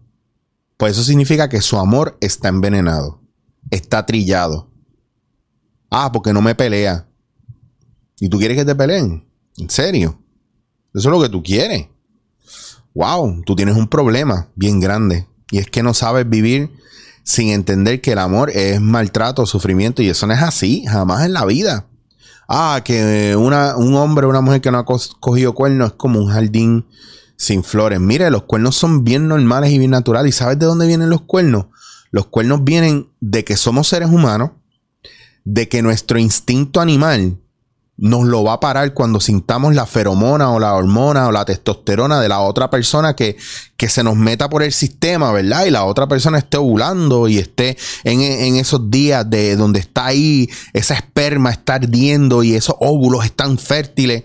Pues 0.77 0.91
eso 0.91 1.03
significa 1.03 1.49
que 1.49 1.61
su 1.61 1.79
amor 1.79 2.19
está 2.21 2.49
envenenado. 2.49 3.19
Está 3.71 4.05
trillado 4.05 4.72
Ah, 5.95 6.11
porque 6.11 6.33
no 6.33 6.41
me 6.41 6.55
pelea. 6.55 7.07
¿Y 8.19 8.27
tú 8.27 8.39
quieres 8.39 8.57
que 8.57 8.65
te 8.65 8.73
peleen? 8.73 9.27
¿En 9.57 9.69
serio? 9.69 10.19
Eso 10.91 11.09
es 11.09 11.15
lo 11.15 11.21
que 11.21 11.29
tú 11.29 11.43
quieres. 11.43 11.87
Wow, 12.95 13.43
tú 13.45 13.55
tienes 13.55 13.77
un 13.77 13.87
problema 13.87 14.49
bien 14.55 14.79
grande. 14.79 15.27
Y 15.51 15.59
es 15.59 15.69
que 15.69 15.83
no 15.83 15.93
sabes 15.93 16.27
vivir 16.27 16.71
sin 17.23 17.49
entender 17.49 18.01
que 18.01 18.13
el 18.13 18.17
amor 18.17 18.49
es 18.49 18.81
maltrato, 18.81 19.45
sufrimiento. 19.45 20.01
Y 20.01 20.09
eso 20.09 20.25
no 20.25 20.33
es 20.33 20.41
así, 20.41 20.83
jamás 20.87 21.25
en 21.25 21.33
la 21.33 21.45
vida. 21.45 21.85
Ah, 22.49 22.81
que 22.83 23.35
una, 23.35 23.77
un 23.77 23.93
hombre 23.93 24.25
o 24.25 24.29
una 24.31 24.41
mujer 24.41 24.61
que 24.61 24.71
no 24.71 24.79
ha 24.79 24.85
cogido 24.85 25.53
cuernos 25.53 25.91
es 25.91 25.93
como 25.93 26.19
un 26.19 26.31
jardín 26.31 26.87
sin 27.37 27.63
flores. 27.63 27.99
Mire, 27.99 28.31
los 28.31 28.45
cuernos 28.45 28.75
son 28.75 29.03
bien 29.03 29.27
normales 29.27 29.69
y 29.69 29.77
bien 29.77 29.91
naturales. 29.91 30.33
¿Y 30.33 30.37
sabes 30.39 30.57
de 30.57 30.65
dónde 30.65 30.87
vienen 30.87 31.11
los 31.11 31.21
cuernos? 31.21 31.67
Los 32.09 32.25
cuernos 32.25 32.63
vienen 32.63 33.11
de 33.19 33.43
que 33.43 33.57
somos 33.57 33.87
seres 33.87 34.09
humanos, 34.09 34.53
de 35.45 35.67
que 35.67 35.81
nuestro 35.81 36.19
instinto 36.19 36.81
animal 36.81 37.37
nos 37.95 38.25
lo 38.25 38.43
va 38.43 38.53
a 38.53 38.59
parar 38.59 38.93
cuando 38.93 39.19
sintamos 39.19 39.75
la 39.75 39.85
feromona 39.85 40.49
o 40.51 40.59
la 40.59 40.73
hormona 40.73 41.27
o 41.27 41.31
la 41.31 41.45
testosterona 41.45 42.19
de 42.21 42.27
la 42.27 42.39
otra 42.39 42.69
persona 42.69 43.15
que, 43.15 43.37
que 43.77 43.87
se 43.87 44.03
nos 44.03 44.15
meta 44.15 44.49
por 44.49 44.63
el 44.63 44.73
sistema, 44.73 45.31
¿verdad? 45.31 45.65
Y 45.65 45.69
la 45.69 45.85
otra 45.85 46.07
persona 46.07 46.39
esté 46.39 46.57
ovulando 46.57 47.27
y 47.27 47.37
esté 47.37 47.77
en, 48.03 48.21
en, 48.21 48.55
esos 48.55 48.89
días 48.89 49.29
de 49.29 49.55
donde 49.55 49.79
está 49.79 50.07
ahí, 50.07 50.49
esa 50.73 50.95
esperma 50.95 51.51
está 51.51 51.75
ardiendo 51.75 52.43
y 52.43 52.55
esos 52.55 52.75
óvulos 52.79 53.25
están 53.25 53.59
fértiles. 53.59 54.23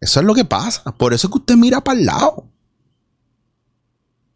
Eso 0.00 0.20
es 0.20 0.26
lo 0.26 0.34
que 0.34 0.46
pasa. 0.46 0.82
Por 0.96 1.12
eso 1.12 1.26
es 1.26 1.30
que 1.30 1.38
usted 1.38 1.56
mira 1.56 1.82
para 1.82 1.98
el 1.98 2.06
lado. 2.06 2.46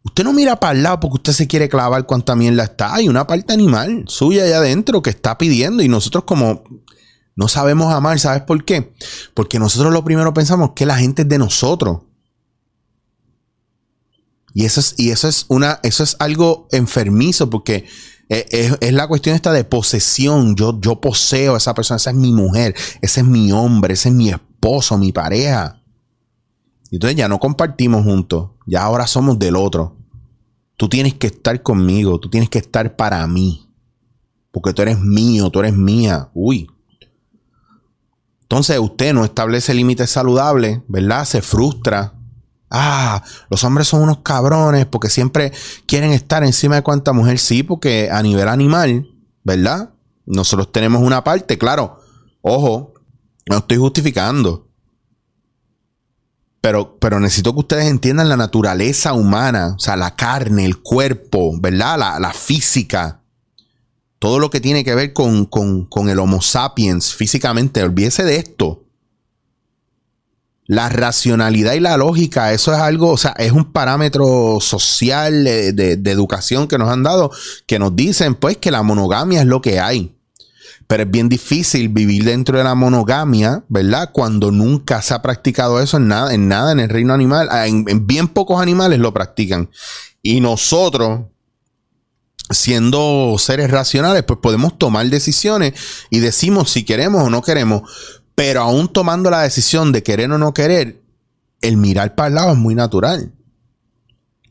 Usted 0.05 0.23
no 0.23 0.33
mira 0.33 0.59
para 0.59 0.77
el 0.77 0.83
lado 0.83 0.99
porque 0.99 1.15
usted 1.15 1.33
se 1.33 1.47
quiere 1.47 1.67
clavar 1.67 2.05
cuánta 2.05 2.35
mierda 2.35 2.63
está. 2.63 2.93
Hay 2.93 3.09
una 3.09 3.25
parte 3.25 3.53
animal 3.53 4.05
suya 4.07 4.43
allá 4.43 4.57
adentro 4.57 5.01
que 5.01 5.09
está 5.09 5.37
pidiendo 5.37 5.81
y 5.81 5.89
nosotros 5.89 6.25
como 6.25 6.63
no 7.35 7.47
sabemos 7.47 7.91
amar, 7.91 8.19
¿sabes 8.19 8.43
por 8.43 8.63
qué? 8.63 8.93
Porque 9.33 9.57
nosotros 9.57 9.91
lo 9.91 10.05
primero 10.05 10.33
pensamos 10.33 10.71
que 10.75 10.85
la 10.85 10.97
gente 10.97 11.23
es 11.23 11.29
de 11.29 11.39
nosotros. 11.39 12.03
Y 14.53 14.65
eso 14.65 14.79
es, 14.79 14.93
y 14.97 15.09
eso 15.09 15.27
es 15.27 15.45
una, 15.49 15.79
eso 15.83 16.03
es 16.03 16.15
algo 16.19 16.67
enfermizo, 16.71 17.49
porque 17.49 17.85
es, 18.29 18.77
es, 18.79 18.93
la 18.93 19.07
cuestión 19.07 19.35
esta 19.35 19.51
de 19.51 19.65
posesión. 19.65 20.55
Yo, 20.55 20.79
yo 20.79 21.01
poseo 21.01 21.55
a 21.55 21.57
esa 21.57 21.73
persona, 21.73 21.97
esa 21.97 22.11
es 22.11 22.15
mi 22.15 22.31
mujer, 22.31 22.73
ese 23.01 23.21
es 23.21 23.25
mi 23.25 23.51
hombre, 23.51 23.95
ese 23.95 24.09
es 24.09 24.15
mi 24.15 24.29
esposo, 24.29 24.97
mi 24.97 25.11
pareja. 25.11 25.81
Entonces 26.91 27.17
ya 27.17 27.27
no 27.27 27.39
compartimos 27.39 28.03
juntos, 28.03 28.51
ya 28.65 28.83
ahora 28.83 29.07
somos 29.07 29.39
del 29.39 29.55
otro. 29.55 29.97
Tú 30.77 30.89
tienes 30.89 31.13
que 31.13 31.27
estar 31.27 31.61
conmigo, 31.61 32.19
tú 32.19 32.29
tienes 32.29 32.49
que 32.49 32.59
estar 32.59 32.95
para 32.95 33.25
mí. 33.27 33.69
Porque 34.51 34.73
tú 34.73 34.81
eres 34.81 34.99
mío, 34.99 35.49
tú 35.49 35.59
eres 35.59 35.73
mía. 35.73 36.29
Uy, 36.33 36.69
entonces 38.45 38.77
usted 38.77 39.11
no 39.11 39.25
establece 39.25 39.73
límites 39.73 40.11
saludables, 40.11 40.79
¿verdad? 40.87 41.25
Se 41.25 41.41
frustra. 41.41 42.13
Ah, 42.69 43.23
los 43.49 43.63
hombres 43.63 43.87
son 43.87 44.03
unos 44.03 44.19
cabrones 44.19 44.85
porque 44.85 45.09
siempre 45.09 45.51
quieren 45.87 46.11
estar 46.11 46.43
encima 46.43 46.75
de 46.75 46.83
cuanta 46.83 47.11
mujer. 47.11 47.39
Sí, 47.39 47.63
porque 47.63 48.09
a 48.11 48.21
nivel 48.21 48.47
animal, 48.47 49.09
¿verdad? 49.43 49.89
Nosotros 50.27 50.71
tenemos 50.71 51.01
una 51.01 51.23
parte, 51.23 51.57
claro. 51.57 51.99
Ojo, 52.41 52.93
no 53.49 53.57
estoy 53.57 53.77
justificando. 53.77 54.64
Pero, 56.65 56.97
pero 56.97 57.19
necesito 57.19 57.53
que 57.53 57.59
ustedes 57.59 57.85
entiendan 57.85 58.27
la 58.27 58.37
naturaleza 58.37 59.13
humana, 59.13 59.75
o 59.75 59.79
sea, 59.79 59.95
la 59.95 60.15
carne, 60.15 60.65
el 60.65 60.79
cuerpo, 60.81 61.51
¿verdad? 61.59 61.99
La, 61.99 62.19
la 62.19 62.33
física 62.33 63.21
todo 64.25 64.39
lo 64.39 64.49
que 64.49 64.59
tiene 64.59 64.83
que 64.83 64.95
ver 64.95 65.13
con, 65.13 65.47
el 66.09 66.17
Homo 66.19 66.41
sapiens 66.41 67.13
físicamente, 67.13 67.83
olvídese 67.83 68.23
de 68.23 68.37
esto. 68.37 68.83
La 70.65 70.89
racionalidad 70.89 71.73
y 71.73 71.79
la 71.79 71.95
lógica, 71.95 72.51
eso 72.51 72.73
es 72.73 72.79
algo, 72.79 73.11
o 73.11 73.17
sea, 73.17 73.35
es 73.37 73.51
un 73.51 73.71
parámetro 73.71 74.57
social 74.61 75.43
de, 75.43 75.73
de, 75.73 76.11
educación 76.11 76.67
que 76.67 76.79
nos 76.79 76.89
han 76.89 77.03
dado, 77.03 77.29
que 77.67 77.77
nos 77.77 77.95
dicen 77.95 78.33
pues 78.33 78.57
que 78.57 78.71
la 78.71 78.81
monogamia 78.81 79.41
es 79.41 79.45
lo 79.45 79.61
que 79.61 79.79
hay. 79.79 80.15
Pero 80.87 81.03
es 81.03 81.11
bien 81.11 81.29
difícil 81.29 81.89
vivir 81.89 82.25
dentro 82.25 82.57
de 82.57 82.63
la 82.63 82.75
monogamia, 82.75 83.63
¿verdad? 83.69 84.11
Cuando 84.13 84.51
nunca 84.51 85.01
se 85.01 85.13
ha 85.13 85.21
practicado 85.21 85.79
eso 85.79 85.97
en 85.97 86.07
nada, 86.07 86.33
en 86.33 86.47
nada 86.47 86.71
en 86.71 86.79
el 86.79 86.89
reino 86.89 87.13
animal. 87.13 87.49
En, 87.65 87.85
en 87.87 88.05
bien 88.05 88.27
pocos 88.27 88.61
animales 88.61 88.99
lo 88.99 89.13
practican. 89.13 89.69
Y 90.21 90.41
nosotros, 90.41 91.21
siendo 92.51 93.35
seres 93.39 93.71
racionales, 93.71 94.23
pues 94.23 94.39
podemos 94.41 94.77
tomar 94.77 95.07
decisiones 95.07 95.73
y 96.11 96.19
decimos 96.19 96.69
si 96.69 96.83
queremos 96.83 97.23
o 97.23 97.29
no 97.29 97.41
queremos. 97.41 97.81
Pero 98.35 98.61
aún 98.61 98.87
tomando 98.87 99.31
la 99.31 99.41
decisión 99.41 99.91
de 99.91 100.03
querer 100.03 100.31
o 100.31 100.37
no 100.37 100.53
querer, 100.53 101.01
el 101.61 101.77
mirar 101.77 102.15
para 102.15 102.27
el 102.27 102.35
lado 102.35 102.51
es 102.51 102.57
muy 102.57 102.75
natural. 102.75 103.31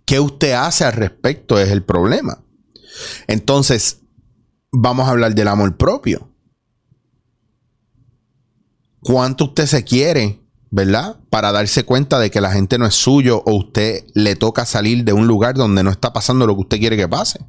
¿Qué 0.05 0.21
usted 0.21 0.53
hace 0.53 0.85
al 0.85 0.93
respecto 0.93 1.59
es 1.59 1.71
el 1.71 1.83
problema? 1.83 2.43
Entonces, 3.27 3.99
vamos 4.75 5.07
a 5.07 5.13
hablar 5.13 5.35
del 5.35 5.49
amor 5.49 5.77
propio. 5.77 6.29
¿Cuánto 9.01 9.45
usted 9.45 9.67
se 9.67 9.85
quiere, 9.85 10.41
verdad? 10.71 11.21
Para 11.31 11.53
darse 11.53 11.85
cuenta 11.85 12.19
de 12.19 12.31
que 12.31 12.41
la 12.41 12.53
gente 12.53 12.79
no 12.79 12.87
es 12.87 12.95
suyo 12.95 13.43
o 13.45 13.55
usted 13.55 14.05
le 14.15 14.35
toca 14.35 14.65
salir 14.65 15.05
de 15.05 15.13
un 15.13 15.27
lugar 15.27 15.55
donde 15.55 15.83
no 15.83 15.91
está 15.91 16.13
pasando 16.13 16.47
lo 16.47 16.55
que 16.55 16.63
usted 16.63 16.79
quiere 16.79 16.97
que 16.97 17.09
pase. 17.09 17.47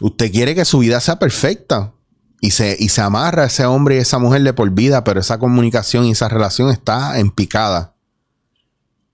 Usted 0.00 0.32
quiere 0.32 0.54
que 0.54 0.64
su 0.64 0.80
vida 0.80 1.00
sea 1.00 1.18
perfecta 1.18 1.94
y 2.40 2.50
se, 2.50 2.76
y 2.78 2.88
se 2.88 3.00
amarra 3.00 3.44
a 3.44 3.46
ese 3.46 3.64
hombre 3.66 3.96
y 3.96 3.98
esa 3.98 4.18
mujer 4.18 4.42
de 4.42 4.52
por 4.52 4.70
vida, 4.70 5.04
pero 5.04 5.20
esa 5.20 5.38
comunicación 5.38 6.04
y 6.04 6.12
esa 6.12 6.28
relación 6.28 6.70
está 6.70 7.18
en 7.18 7.30
picada. 7.30 7.96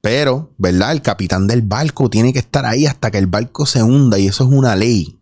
Pero, 0.00 0.52
¿verdad? 0.58 0.92
El 0.92 1.02
capitán 1.02 1.46
del 1.46 1.62
barco 1.62 2.10
tiene 2.10 2.32
que 2.32 2.40
estar 2.40 2.66
ahí 2.66 2.86
hasta 2.86 3.10
que 3.10 3.18
el 3.18 3.28
barco 3.28 3.66
se 3.66 3.82
hunda 3.82 4.18
y 4.18 4.26
eso 4.26 4.44
es 4.44 4.50
una 4.50 4.74
ley. 4.74 5.21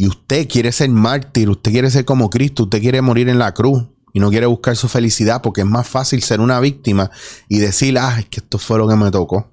Y 0.00 0.06
usted 0.06 0.46
quiere 0.48 0.70
ser 0.70 0.90
mártir, 0.90 1.50
usted 1.50 1.72
quiere 1.72 1.90
ser 1.90 2.04
como 2.04 2.30
Cristo, 2.30 2.62
usted 2.62 2.80
quiere 2.80 3.02
morir 3.02 3.28
en 3.28 3.40
la 3.40 3.52
cruz 3.52 3.82
y 4.12 4.20
no 4.20 4.30
quiere 4.30 4.46
buscar 4.46 4.76
su 4.76 4.86
felicidad 4.86 5.42
porque 5.42 5.62
es 5.62 5.66
más 5.66 5.88
fácil 5.88 6.22
ser 6.22 6.40
una 6.40 6.60
víctima 6.60 7.10
y 7.48 7.58
decir, 7.58 7.98
ah, 7.98 8.20
es 8.20 8.26
que 8.26 8.38
esto 8.38 8.58
fue 8.58 8.78
lo 8.78 8.86
que 8.86 8.94
me 8.94 9.10
tocó. 9.10 9.50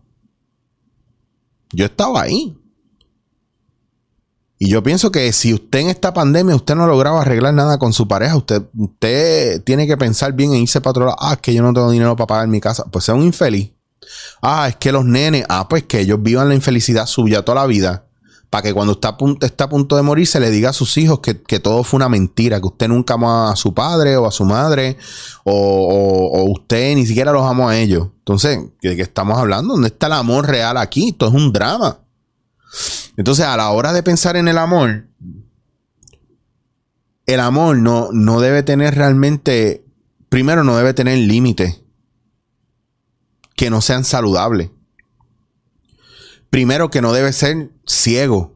Yo 1.73 1.85
estaba 1.85 2.21
ahí. 2.21 2.55
Y 4.59 4.69
yo 4.69 4.83
pienso 4.83 5.11
que 5.11 5.33
si 5.33 5.51
usted 5.51 5.79
en 5.79 5.89
esta 5.89 6.13
pandemia 6.13 6.55
usted 6.55 6.75
no 6.75 6.85
lograba 6.85 7.21
arreglar 7.21 7.55
nada 7.55 7.79
con 7.79 7.91
su 7.91 8.07
pareja, 8.07 8.37
usted, 8.37 8.61
usted 8.77 9.63
tiene 9.63 9.87
que 9.87 9.97
pensar 9.97 10.33
bien 10.33 10.53
en 10.53 10.61
irse 10.61 10.79
para 10.79 10.91
otro. 10.91 11.15
Ah, 11.17 11.33
es 11.33 11.39
que 11.39 11.55
yo 11.55 11.63
no 11.63 11.73
tengo 11.73 11.89
dinero 11.89 12.15
para 12.15 12.27
pagar 12.27 12.47
mi 12.47 12.61
casa. 12.61 12.85
Pues 12.91 13.03
sea 13.03 13.15
un 13.15 13.23
infeliz. 13.23 13.71
Ah, 14.43 14.67
es 14.69 14.75
que 14.75 14.91
los 14.91 15.05
nenes, 15.05 15.43
ah, 15.49 15.67
pues 15.67 15.85
que 15.85 16.01
ellos 16.01 16.21
vivan 16.21 16.49
la 16.49 16.53
infelicidad 16.53 17.07
suya 17.07 17.43
toda 17.43 17.61
la 17.61 17.65
vida. 17.65 18.05
Para 18.49 18.61
que 18.61 18.73
cuando 18.73 18.93
está 18.93 19.09
a, 19.09 19.17
punto, 19.17 19.45
está 19.45 19.65
a 19.65 19.69
punto 19.69 19.95
de 19.95 20.01
morir 20.01 20.27
se 20.27 20.39
le 20.39 20.49
diga 20.49 20.69
a 20.69 20.73
sus 20.73 20.97
hijos 20.97 21.19
que, 21.19 21.59
todo 21.59 21.83
fue 21.83 21.97
una 21.97 22.09
mentira, 22.09 22.59
que 22.59 22.67
usted 22.67 22.87
nunca 22.87 23.15
amó 23.15 23.49
a 23.49 23.55
su 23.55 23.73
padre 23.73 24.15
o 24.17 24.27
a 24.27 24.31
su 24.31 24.45
madre, 24.45 24.97
o, 25.43 26.43
usted 26.49 26.95
ni 26.95 27.05
siquiera 27.05 27.31
los 27.31 27.43
amó 27.43 27.69
a 27.69 27.77
ellos. 27.77 28.09
Entonces, 28.19 28.59
¿de 28.81 28.95
qué 28.95 29.01
estamos 29.01 29.37
hablando? 29.37 29.73
¿Dónde 29.73 29.89
está 29.89 30.07
el 30.07 30.13
amor 30.13 30.47
real 30.47 30.77
aquí? 30.77 31.09
Esto 31.09 31.27
es 31.27 31.33
un 31.33 31.51
drama. 31.51 31.99
Entonces, 33.17 33.45
a 33.45 33.57
la 33.57 33.71
hora 33.71 33.93
de 33.93 34.03
pensar 34.03 34.35
en 34.37 34.47
el 34.47 34.57
amor, 34.57 35.07
el 37.25 37.39
amor 37.39 37.77
no, 37.77 38.09
no 38.11 38.39
debe 38.39 38.63
tener 38.63 38.95
realmente, 38.95 39.85
primero 40.29 40.63
no 40.63 40.77
debe 40.77 40.93
tener 40.93 41.17
límites 41.17 41.81
que 43.55 43.69
no 43.69 43.81
sean 43.81 44.03
saludables. 44.03 44.69
Primero 46.49 46.89
que 46.89 47.01
no 47.01 47.13
debe 47.13 47.33
ser 47.33 47.71
ciego, 47.85 48.55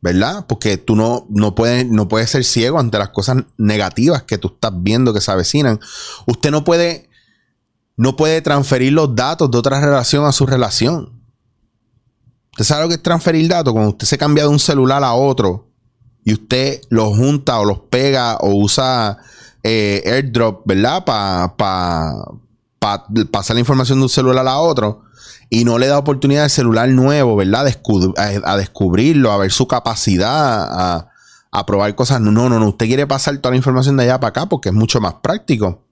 ¿verdad? 0.00 0.46
Porque 0.46 0.76
tú 0.76 0.96
no, 0.96 1.26
no, 1.28 1.54
puedes, 1.54 1.86
no 1.86 2.08
puedes 2.08 2.30
ser 2.30 2.44
ciego 2.44 2.78
ante 2.78 2.98
las 2.98 3.10
cosas 3.10 3.38
negativas 3.56 4.22
que 4.22 4.38
tú 4.38 4.48
estás 4.48 4.72
viendo 4.74 5.14
que 5.14 5.20
se 5.20 5.30
avecinan. 5.30 5.80
Usted 6.26 6.50
no 6.50 6.64
puede, 6.64 7.08
no 7.96 8.16
puede 8.16 8.42
transferir 8.42 8.92
los 8.92 9.14
datos 9.14 9.50
de 9.50 9.58
otra 9.58 9.80
relación 9.80 10.24
a 10.24 10.32
su 10.32 10.46
relación. 10.46 11.22
¿Usted 12.52 12.64
sabe 12.64 12.82
lo 12.84 12.88
que 12.88 12.94
es 12.94 13.02
transferir 13.02 13.48
datos? 13.48 13.72
Cuando 13.72 13.90
usted 13.90 14.06
se 14.06 14.18
cambia 14.18 14.44
de 14.44 14.50
un 14.50 14.58
celular 14.58 15.04
a 15.04 15.14
otro 15.14 15.70
y 16.24 16.32
usted 16.32 16.80
los 16.88 17.16
junta 17.16 17.58
o 17.60 17.64
los 17.64 17.80
pega 17.90 18.36
o 18.38 18.54
usa 18.54 19.18
eh, 19.62 20.02
airdrop, 20.06 20.66
¿verdad? 20.66 21.04
Para 21.04 21.54
pasar 23.30 23.54
la 23.54 23.60
información 23.60 23.98
de 23.98 24.04
un 24.04 24.08
celular 24.08 24.46
a 24.46 24.58
otro 24.58 25.05
y 25.48 25.64
no 25.64 25.78
le 25.78 25.86
da 25.86 25.98
oportunidad 25.98 26.44
al 26.44 26.50
celular 26.50 26.88
nuevo, 26.88 27.36
¿verdad? 27.36 27.66
a, 28.16 28.56
descubrirlo, 28.56 29.32
a 29.32 29.38
ver 29.38 29.52
su 29.52 29.68
capacidad, 29.68 30.64
a, 30.64 31.08
a, 31.50 31.66
probar 31.66 31.94
cosas. 31.94 32.20
No, 32.20 32.30
no, 32.30 32.48
no. 32.48 32.68
Usted 32.68 32.86
quiere 32.86 33.06
pasar 33.06 33.36
toda 33.38 33.52
la 33.52 33.56
información 33.56 33.96
de 33.96 34.04
allá 34.04 34.18
para 34.18 34.30
acá 34.30 34.46
porque 34.46 34.70
es 34.70 34.74
mucho 34.74 35.00
más 35.00 35.14
práctico. 35.14 35.86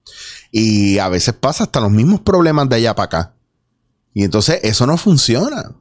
Y 0.51 0.99
a 0.99 1.09
veces 1.09 1.33
pasa 1.33 1.65
hasta 1.65 1.79
los 1.79 1.91
mismos 1.91 2.21
problemas 2.21 2.67
de 2.69 2.75
allá 2.75 2.95
para 2.95 3.05
acá. 3.05 3.33
Y 4.13 4.23
entonces 4.23 4.59
eso 4.63 4.85
no 4.85 4.97
funciona. 4.97 5.71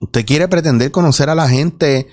Usted 0.00 0.24
quiere 0.24 0.48
pretender 0.48 0.90
conocer 0.90 1.28
a 1.28 1.34
la 1.34 1.48
gente 1.48 2.08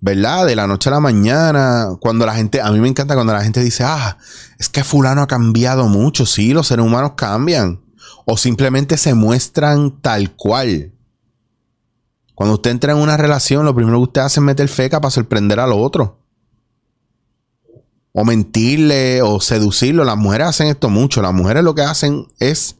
¿verdad? 0.00 0.46
De 0.46 0.56
la 0.56 0.66
noche 0.66 0.88
a 0.88 0.92
la 0.92 1.00
mañana, 1.00 1.88
cuando 2.00 2.24
la 2.24 2.34
gente, 2.34 2.60
a 2.60 2.70
mí 2.70 2.80
me 2.80 2.88
encanta 2.88 3.14
cuando 3.14 3.32
la 3.32 3.42
gente 3.42 3.60
dice, 3.60 3.84
ah, 3.84 4.16
es 4.58 4.68
que 4.68 4.82
fulano 4.82 5.22
ha 5.22 5.26
cambiado 5.26 5.88
mucho, 5.88 6.24
sí, 6.26 6.52
los 6.52 6.66
seres 6.66 6.84
humanos 6.84 7.12
cambian, 7.16 7.80
o 8.30 8.36
simplemente 8.36 8.96
se 8.96 9.12
muestran 9.14 10.00
tal 10.00 10.30
cual. 10.36 10.92
Cuando 12.36 12.54
usted 12.54 12.70
entra 12.70 12.92
en 12.92 12.98
una 12.98 13.16
relación, 13.16 13.64
lo 13.64 13.74
primero 13.74 13.98
que 13.98 14.04
usted 14.04 14.20
hace 14.20 14.38
es 14.38 14.44
meter 14.44 14.68
feca 14.68 15.00
para 15.00 15.10
sorprender 15.10 15.58
al 15.58 15.72
otro. 15.72 16.16
O 18.12 18.24
mentirle 18.24 19.20
o 19.20 19.40
seducirlo. 19.40 20.04
Las 20.04 20.16
mujeres 20.16 20.46
hacen 20.46 20.68
esto 20.68 20.88
mucho. 20.90 21.22
Las 21.22 21.32
mujeres 21.32 21.64
lo 21.64 21.74
que 21.74 21.82
hacen 21.82 22.28
es 22.38 22.76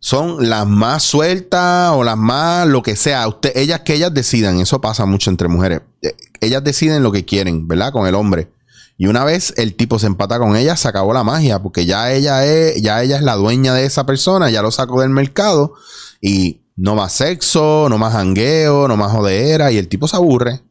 son 0.00 0.48
las 0.48 0.66
más 0.66 1.04
sueltas 1.04 1.92
o 1.92 2.02
las 2.02 2.16
más 2.16 2.66
lo 2.66 2.82
que 2.82 2.96
sea. 2.96 3.28
Usted, 3.28 3.52
ellas 3.54 3.82
que 3.82 3.94
ellas 3.94 4.12
decidan, 4.12 4.58
eso 4.58 4.80
pasa 4.80 5.06
mucho 5.06 5.30
entre 5.30 5.46
mujeres. 5.46 5.82
Eh, 6.02 6.16
ellas 6.40 6.64
deciden 6.64 7.04
lo 7.04 7.12
que 7.12 7.24
quieren, 7.24 7.68
¿verdad? 7.68 7.92
Con 7.92 8.08
el 8.08 8.16
hombre. 8.16 8.50
Y 8.96 9.06
una 9.06 9.24
vez 9.24 9.54
el 9.56 9.74
tipo 9.74 9.98
se 9.98 10.06
empata 10.06 10.38
con 10.38 10.56
ella, 10.56 10.76
se 10.76 10.88
acabó 10.88 11.12
la 11.12 11.24
magia, 11.24 11.60
porque 11.62 11.84
ya 11.84 12.12
ella 12.12 12.44
es, 12.46 12.80
ya 12.80 13.02
ella 13.02 13.16
es 13.16 13.22
la 13.22 13.34
dueña 13.34 13.74
de 13.74 13.86
esa 13.86 14.06
persona, 14.06 14.50
ya 14.50 14.62
lo 14.62 14.70
sacó 14.70 15.00
del 15.00 15.10
mercado 15.10 15.74
y 16.20 16.62
no 16.76 16.94
más 16.94 17.12
sexo, 17.12 17.88
no 17.88 17.98
más 17.98 18.12
jangueo, 18.12 18.88
no 18.88 18.96
más 18.96 19.12
jodera, 19.12 19.72
y 19.72 19.78
el 19.78 19.88
tipo 19.88 20.06
se 20.08 20.16
aburre. 20.16 20.62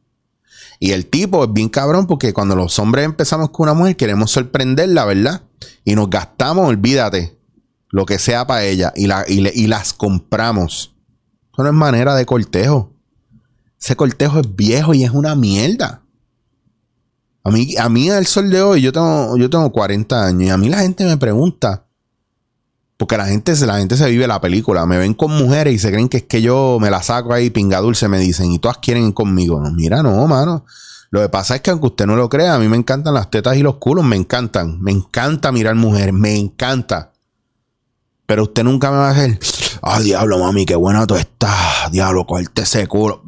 Y 0.80 0.92
el 0.92 1.06
tipo 1.06 1.44
es 1.46 1.54
bien 1.54 1.70
cabrón 1.70 2.08
porque 2.08 2.34
cuando 2.34 2.56
los 2.56 2.78
hombres 2.80 3.06
empezamos 3.06 3.52
con 3.52 3.66
una 3.70 3.74
mujer 3.74 3.96
queremos 3.96 4.32
sorprenderla, 4.32 5.06
¿verdad? 5.06 5.44
Y 5.86 5.96
nos 5.96 6.10
gastamos, 6.10 6.68
olvídate, 6.68 7.38
lo 7.90 8.06
que 8.06 8.20
sea 8.20 8.48
para 8.48 8.66
ella 8.66 8.92
y, 8.96 9.08
la, 9.08 9.24
y, 9.28 9.68
las 9.68 9.94
compramos. 9.94 10.96
Eso 11.54 11.64
no 11.64 11.70
es 11.70 11.76
manera 11.76 12.16
de 12.16 12.26
cortejo. 12.26 12.92
Ese 13.80 13.96
cortejo 13.96 14.40
es 14.40 14.56
viejo 14.56 14.94
y 14.94 15.04
es 15.04 15.12
una 15.12 15.36
mierda. 15.36 16.03
A 17.44 17.52
mí, 17.52 17.76
a 17.78 17.90
mí 17.90 18.10
al 18.10 18.26
sol 18.26 18.50
de 18.50 18.62
hoy, 18.62 18.82
yo 18.82 18.94
tengo, 18.94 19.36
yo 19.38 19.50
tengo 19.50 19.72
40 19.72 20.28
años 20.28 20.44
y 20.44 20.50
a 20.50 20.58
mí 20.58 20.70
la 20.70 20.80
gente 20.80 21.04
me 21.04 21.18
pregunta, 21.18 21.86
porque 22.98 23.18
la 23.18 23.26
gente, 23.26 23.54
la 23.66 23.80
gente 23.80 23.98
se 23.98 24.10
vive 24.10 24.28
la 24.28 24.40
película, 24.40 24.86
me 24.86 24.98
ven 24.98 25.14
con 25.14 25.36
mujeres 25.36 25.74
y 25.74 25.80
se 25.80 25.92
creen 25.92 26.08
que 26.08 26.18
es 26.18 26.24
que 26.24 26.42
yo 26.42 26.78
me 26.80 26.90
la 26.90 27.04
saco 27.04 27.34
ahí 27.34 27.50
pinga 27.50 27.82
dulce, 27.82 28.08
me 28.08 28.18
dicen, 28.18 28.52
y 28.52 28.60
todas 28.60 28.78
quieren 28.78 29.12
conmigo. 29.12 29.60
No, 29.60 29.72
mira, 29.72 30.02
no, 30.02 30.26
mano. 30.26 30.66
Lo 31.10 31.22
que 31.22 31.28
pasa 31.28 31.56
es 31.56 31.62
que 31.62 31.70
aunque 31.72 31.88
usted 31.88 32.06
no 32.08 32.16
lo 32.16 32.30
crea, 32.30 32.56
a 32.56 32.60
mí 32.60 32.70
me 32.70 32.78
encantan 32.78 33.14
las 33.14 33.30
tetas 33.30 33.58
y 33.58 33.62
los 33.62 33.76
culos, 33.76 34.06
me 34.06 34.16
encantan. 34.16 34.82
Me 34.82 34.92
encanta 34.92 35.52
mirar 35.52 35.76
mujeres, 35.76 36.14
me 36.14 36.38
encanta. 36.38 37.12
Pero 38.26 38.44
usted 38.44 38.64
nunca 38.64 38.90
me 38.90 38.98
va 38.98 39.10
a 39.10 39.12
hacer, 39.12 39.38
ah, 39.82 40.00
diablo, 40.00 40.40
mami, 40.40 40.66
qué 40.66 40.76
buena 40.76 41.06
tú 41.06 41.16
estás. 41.16 41.92
Diablo, 41.92 42.26
cogerte 42.26 42.62
ese 42.62 42.88
culo. 42.88 43.22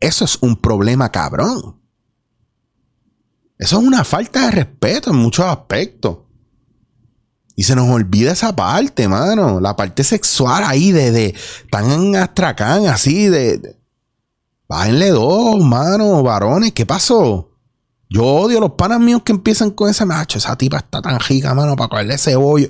Eso 0.00 0.24
es 0.24 0.38
un 0.40 0.56
problema 0.56 1.12
cabrón. 1.12 1.81
Eso 3.62 3.78
es 3.78 3.86
una 3.86 4.02
falta 4.02 4.46
de 4.46 4.50
respeto 4.50 5.10
en 5.10 5.16
muchos 5.18 5.46
aspectos. 5.46 6.18
Y 7.54 7.62
se 7.62 7.76
nos 7.76 7.88
olvida 7.88 8.32
esa 8.32 8.56
parte, 8.56 9.06
mano. 9.06 9.60
La 9.60 9.76
parte 9.76 10.02
sexual 10.02 10.64
ahí 10.66 10.90
de, 10.90 11.12
de 11.12 11.34
tan 11.70 12.16
astracán, 12.16 12.88
así 12.88 13.28
de, 13.28 13.78
Bájenle 14.66 15.10
dos, 15.10 15.60
mano, 15.60 16.24
varones. 16.24 16.72
¿Qué 16.72 16.84
pasó? 16.84 17.52
Yo 18.08 18.24
odio 18.24 18.58
a 18.58 18.62
los 18.62 18.72
panas 18.72 18.98
míos 18.98 19.22
que 19.24 19.30
empiezan 19.30 19.70
con 19.70 19.88
ese 19.88 20.04
macho. 20.06 20.38
Esa 20.38 20.56
tipa 20.56 20.78
está 20.78 21.00
tan 21.00 21.20
giga, 21.20 21.54
mano, 21.54 21.76
para 21.76 21.88
cogerle 21.88 22.14
ese 22.14 22.34
bollo. 22.34 22.68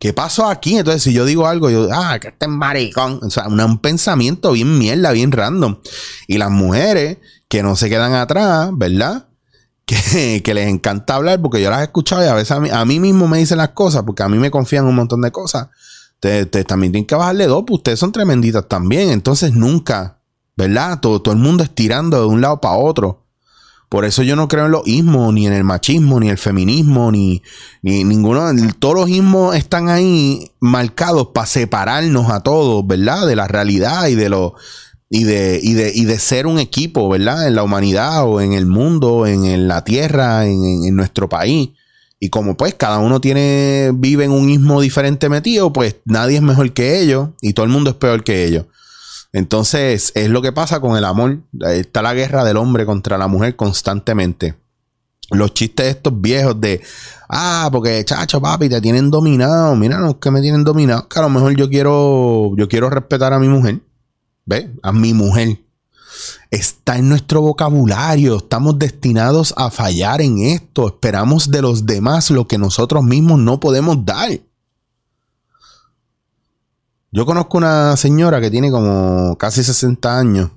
¿Qué 0.00 0.12
pasó 0.12 0.46
aquí? 0.48 0.76
Entonces, 0.76 1.04
si 1.04 1.12
yo 1.12 1.24
digo 1.24 1.46
algo, 1.46 1.70
yo, 1.70 1.88
ah, 1.92 2.18
que 2.18 2.28
este 2.28 2.46
es 2.46 2.50
maricón. 2.50 3.20
O 3.22 3.30
sea, 3.30 3.46
un 3.46 3.78
pensamiento 3.78 4.50
bien 4.50 4.76
mierda, 4.76 5.12
bien 5.12 5.30
random. 5.30 5.78
Y 6.26 6.38
las 6.38 6.50
mujeres 6.50 7.18
que 7.46 7.62
no 7.62 7.76
se 7.76 7.88
quedan 7.88 8.14
atrás, 8.14 8.70
¿verdad? 8.72 9.28
Que, 9.86 10.54
les 10.54 10.68
encanta 10.68 11.16
hablar, 11.16 11.42
porque 11.42 11.60
yo 11.60 11.68
las 11.70 11.80
he 11.80 11.84
escuchado 11.84 12.24
y 12.24 12.26
a 12.26 12.34
veces 12.34 12.52
a 12.52 12.84
mí, 12.84 13.00
mismo 13.00 13.28
me 13.28 13.38
dicen 13.38 13.58
las 13.58 13.70
cosas, 13.70 14.02
porque 14.04 14.22
a 14.22 14.28
mí 14.28 14.38
me 14.38 14.50
confían 14.50 14.86
un 14.86 14.94
montón 14.94 15.20
de 15.20 15.30
cosas. 15.30 15.68
Ustedes, 16.14 16.66
también 16.66 16.92
tienen 16.92 17.06
que 17.06 17.14
bajarle 17.14 17.46
dos, 17.46 17.64
pues 17.66 17.78
ustedes 17.78 17.98
son 17.98 18.10
tremenditas 18.10 18.66
también. 18.66 19.10
Entonces, 19.10 19.52
nunca, 19.52 20.18
¿verdad? 20.56 21.00
Todo, 21.00 21.20
todo 21.20 21.34
el 21.34 21.40
mundo 21.40 21.62
estirando 21.62 22.18
de 22.18 22.26
un 22.26 22.40
lado 22.40 22.60
para 22.60 22.76
otro. 22.76 23.24
Por 23.94 24.04
eso 24.04 24.24
yo 24.24 24.34
no 24.34 24.48
creo 24.48 24.66
en 24.66 24.72
los 24.72 24.86
ismos, 24.88 25.32
ni 25.32 25.46
en 25.46 25.52
el 25.52 25.62
machismo, 25.62 26.18
ni 26.18 26.28
el 26.28 26.36
feminismo, 26.36 27.12
ni, 27.12 27.42
ni 27.80 28.02
ninguno. 28.02 28.50
Todos 28.80 28.94
los 28.96 29.08
ismos 29.08 29.54
están 29.54 29.88
ahí 29.88 30.50
marcados 30.58 31.28
para 31.28 31.46
separarnos 31.46 32.28
a 32.28 32.40
todos, 32.40 32.84
¿verdad? 32.84 33.24
De 33.24 33.36
la 33.36 33.46
realidad 33.46 34.08
y 34.08 34.16
de 34.16 34.28
lo. 34.30 34.54
Y 35.10 35.24
de, 35.24 35.60
y 35.62 35.74
de, 35.74 35.92
y 35.94 36.06
de 36.06 36.18
ser 36.18 36.46
un 36.46 36.58
equipo, 36.58 37.08
¿verdad? 37.08 37.46
En 37.46 37.54
la 37.54 37.62
humanidad 37.62 38.24
o 38.24 38.40
en 38.40 38.52
el 38.52 38.66
mundo, 38.66 39.26
en, 39.26 39.68
la 39.68 39.84
tierra, 39.84 40.46
en, 40.46 40.96
nuestro 40.96 41.28
país. 41.28 41.70
Y 42.18 42.30
como 42.30 42.56
pues 42.56 42.74
cada 42.74 42.98
uno 42.98 43.20
tiene, 43.20 43.92
vive 43.94 44.24
en 44.24 44.32
un 44.32 44.48
ismo 44.48 44.80
diferente 44.80 45.28
metido, 45.28 45.72
pues 45.72 45.96
nadie 46.04 46.36
es 46.36 46.42
mejor 46.42 46.72
que 46.72 47.00
ellos 47.00 47.28
y 47.42 47.52
todo 47.52 47.66
el 47.66 47.72
mundo 47.72 47.90
es 47.90 47.96
peor 47.96 48.24
que 48.24 48.44
ellos. 48.46 48.64
Entonces, 49.34 50.12
es 50.14 50.28
lo 50.30 50.42
que 50.42 50.52
pasa 50.52 50.80
con 50.80 50.96
el 50.96 51.04
amor. 51.04 51.38
Está 51.60 52.02
la 52.02 52.14
guerra 52.14 52.44
del 52.44 52.56
hombre 52.56 52.86
contra 52.86 53.18
la 53.18 53.26
mujer 53.26 53.56
constantemente. 53.56 54.54
Los 55.30 55.54
chistes 55.54 55.86
estos 55.86 56.20
viejos 56.20 56.60
de, 56.60 56.80
ah, 57.28 57.68
porque 57.72 58.04
chacho, 58.04 58.40
papi, 58.40 58.68
te 58.68 58.80
tienen 58.80 59.10
dominado. 59.10 59.74
Mira, 59.74 59.98
no 59.98 60.20
que 60.20 60.30
me 60.30 60.40
tienen 60.40 60.62
dominado, 60.62 61.08
que 61.08 61.18
a 61.18 61.22
lo 61.22 61.30
mejor 61.30 61.56
yo 61.56 61.68
quiero, 61.68 62.52
yo 62.56 62.68
quiero 62.68 62.90
respetar 62.90 63.32
a 63.32 63.40
mi 63.40 63.48
mujer. 63.48 63.80
¿Ve? 64.46 64.74
A 64.82 64.92
mi 64.92 65.14
mujer. 65.14 65.60
Está 66.50 66.98
en 66.98 67.08
nuestro 67.08 67.40
vocabulario. 67.40 68.36
Estamos 68.36 68.78
destinados 68.78 69.54
a 69.56 69.70
fallar 69.70 70.20
en 70.20 70.38
esto. 70.38 70.86
Esperamos 70.86 71.50
de 71.50 71.62
los 71.62 71.86
demás 71.86 72.30
lo 72.30 72.46
que 72.46 72.58
nosotros 72.58 73.02
mismos 73.02 73.38
no 73.40 73.58
podemos 73.60 74.04
dar. 74.04 74.30
Yo 77.10 77.24
conozco 77.26 77.58
una 77.58 77.96
señora 77.96 78.40
que 78.40 78.50
tiene 78.50 78.70
como 78.70 79.36
casi 79.38 79.62
60 79.62 80.18
años 80.18 80.50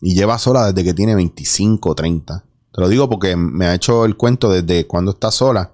y 0.00 0.14
lleva 0.14 0.38
sola 0.38 0.66
desde 0.66 0.84
que 0.84 0.94
tiene 0.94 1.14
25 1.14 1.90
o 1.90 1.94
30. 1.94 2.44
Te 2.72 2.80
lo 2.80 2.88
digo 2.88 3.08
porque 3.08 3.36
me 3.36 3.66
ha 3.66 3.74
hecho 3.74 4.04
el 4.04 4.16
cuento 4.16 4.50
desde 4.50 4.86
cuando 4.86 5.12
está 5.12 5.30
sola. 5.30 5.72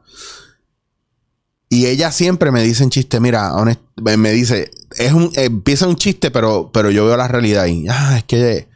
Y 1.69 1.87
ella 1.87 2.11
siempre 2.11 2.51
me 2.51 2.63
dice 2.63 2.83
en 2.83 2.91
chiste, 2.91 3.21
mira, 3.21 3.55
me 3.97 4.33
dice, 4.33 4.71
es 4.97 5.13
un, 5.13 5.31
empieza 5.35 5.87
un 5.87 5.97
chiste, 5.97 6.31
pero, 6.31 6.71
pero 6.73 6.91
yo 6.91 7.07
veo 7.07 7.17
la 7.17 7.29
realidad 7.29 7.65
ahí. 7.65 7.87
Ah, 7.89 8.17
es 8.19 8.25
que 8.25 8.69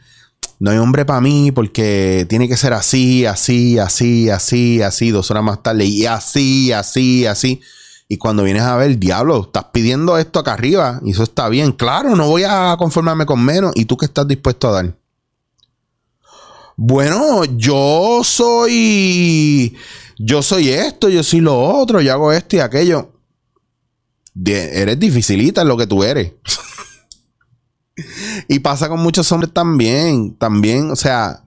no 0.60 0.70
hay 0.70 0.78
hombre 0.78 1.04
para 1.04 1.20
mí 1.20 1.52
porque 1.52 2.26
tiene 2.28 2.48
que 2.48 2.56
ser 2.56 2.72
así, 2.72 3.26
así, 3.26 3.78
así, 3.78 4.30
así, 4.30 4.82
así, 4.82 5.10
dos 5.10 5.30
horas 5.30 5.44
más 5.44 5.62
tarde, 5.62 5.84
y 5.84 6.06
así, 6.06 6.72
así, 6.72 7.26
así. 7.26 7.60
Y 8.08 8.18
cuando 8.18 8.44
vienes 8.44 8.62
a 8.62 8.76
ver, 8.76 8.98
diablo, 8.98 9.44
estás 9.44 9.64
pidiendo 9.72 10.18
esto 10.18 10.38
acá 10.38 10.52
arriba 10.52 11.00
y 11.04 11.12
eso 11.12 11.22
está 11.22 11.48
bien. 11.48 11.72
Claro, 11.72 12.14
no 12.14 12.28
voy 12.28 12.44
a 12.46 12.76
conformarme 12.78 13.26
con 13.26 13.42
menos. 13.44 13.72
¿Y 13.74 13.86
tú 13.86 13.96
qué 13.96 14.06
estás 14.06 14.28
dispuesto 14.28 14.68
a 14.68 14.72
dar? 14.72 14.96
Bueno, 16.76 17.44
yo 17.44 18.20
soy. 18.22 19.76
Yo 20.18 20.42
soy 20.42 20.68
esto, 20.68 21.08
yo 21.08 21.22
soy 21.22 21.40
lo 21.40 21.58
otro, 21.58 22.00
yo 22.00 22.12
hago 22.12 22.32
esto 22.32 22.56
y 22.56 22.60
aquello. 22.60 23.13
Eres 24.34 24.98
dificilita 24.98 25.62
en 25.62 25.68
lo 25.68 25.76
que 25.76 25.86
tú 25.86 26.04
eres. 26.04 26.32
y 28.48 28.58
pasa 28.58 28.88
con 28.88 29.00
muchos 29.00 29.30
hombres 29.32 29.52
también. 29.52 30.34
También, 30.34 30.90
o 30.90 30.96
sea, 30.96 31.44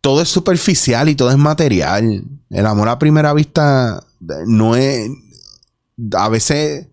todo 0.00 0.22
es 0.22 0.28
superficial 0.28 1.08
y 1.08 1.14
todo 1.14 1.30
es 1.30 1.38
material. 1.38 2.24
El 2.50 2.66
amor 2.66 2.88
a 2.88 2.98
primera 2.98 3.32
vista 3.34 4.02
no 4.46 4.76
es. 4.76 5.10
A 6.16 6.28
veces 6.28 6.86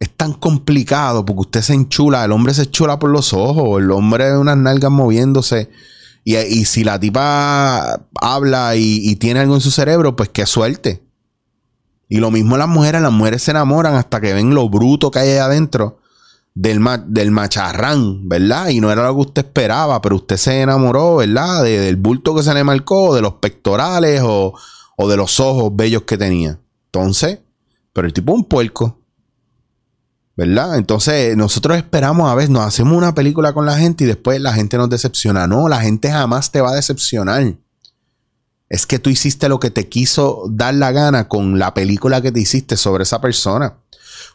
es 0.00 0.10
tan 0.16 0.32
complicado 0.32 1.24
porque 1.24 1.40
usted 1.40 1.62
se 1.62 1.74
enchula, 1.74 2.24
el 2.24 2.32
hombre 2.32 2.54
se 2.54 2.62
enchula 2.62 2.98
por 2.98 3.10
los 3.10 3.32
ojos, 3.32 3.82
el 3.82 3.90
hombre 3.90 4.30
de 4.30 4.38
unas 4.38 4.56
nalgas 4.56 4.90
moviéndose. 4.90 5.70
Y, 6.24 6.66
si 6.66 6.84
la 6.84 7.00
tipa 7.00 8.06
habla 8.20 8.76
y, 8.76 9.16
tiene 9.16 9.40
algo 9.40 9.54
en 9.54 9.62
su 9.62 9.70
cerebro, 9.70 10.14
pues 10.14 10.28
qué 10.28 10.44
suerte. 10.44 11.02
Y 12.08 12.18
lo 12.18 12.30
mismo 12.30 12.56
las 12.56 12.68
mujeres, 12.68 13.02
las 13.02 13.12
mujeres 13.12 13.42
se 13.42 13.50
enamoran 13.50 13.94
hasta 13.94 14.20
que 14.20 14.32
ven 14.32 14.54
lo 14.54 14.68
bruto 14.68 15.10
que 15.10 15.18
hay 15.18 15.28
ahí 15.30 15.38
adentro 15.38 15.98
del, 16.54 16.80
del 17.06 17.30
macharrán, 17.30 18.28
¿verdad? 18.28 18.68
Y 18.68 18.80
no 18.80 18.90
era 18.90 19.04
lo 19.04 19.14
que 19.14 19.20
usted 19.20 19.46
esperaba, 19.46 20.00
pero 20.02 20.16
usted 20.16 20.36
se 20.36 20.62
enamoró, 20.62 21.16
¿verdad? 21.16 21.62
del 21.62 21.96
bulto 21.96 22.34
que 22.34 22.42
se 22.42 22.54
le 22.54 22.64
marcó, 22.64 23.14
de 23.14 23.22
los 23.22 23.34
pectorales 23.34 24.22
o, 24.24 24.54
o 24.96 25.08
de 25.08 25.16
los 25.16 25.38
ojos 25.38 25.70
bellos 25.74 26.02
que 26.02 26.18
tenía. 26.18 26.58
Entonces, 26.86 27.38
pero 27.92 28.06
el 28.06 28.12
tipo 28.12 28.32
es 28.32 28.38
un 28.38 28.44
puerco. 28.44 28.98
¿Verdad? 30.36 30.76
Entonces, 30.76 31.36
nosotros 31.36 31.76
esperamos 31.76 32.30
a 32.30 32.34
veces, 32.36 32.50
nos 32.50 32.62
hacemos 32.62 32.96
una 32.96 33.12
película 33.12 33.52
con 33.52 33.66
la 33.66 33.76
gente 33.76 34.04
y 34.04 34.06
después 34.06 34.40
la 34.40 34.52
gente 34.52 34.76
nos 34.76 34.88
decepciona. 34.88 35.48
No, 35.48 35.68
la 35.68 35.80
gente 35.80 36.10
jamás 36.10 36.52
te 36.52 36.60
va 36.60 36.70
a 36.70 36.76
decepcionar. 36.76 37.54
Es 38.68 38.86
que 38.86 38.98
tú 38.98 39.10
hiciste 39.10 39.48
lo 39.48 39.60
que 39.60 39.70
te 39.70 39.88
quiso 39.88 40.44
dar 40.50 40.74
la 40.74 40.92
gana 40.92 41.28
con 41.28 41.58
la 41.58 41.72
película 41.74 42.20
que 42.20 42.32
te 42.32 42.40
hiciste 42.40 42.76
sobre 42.76 43.04
esa 43.04 43.20
persona. 43.20 43.78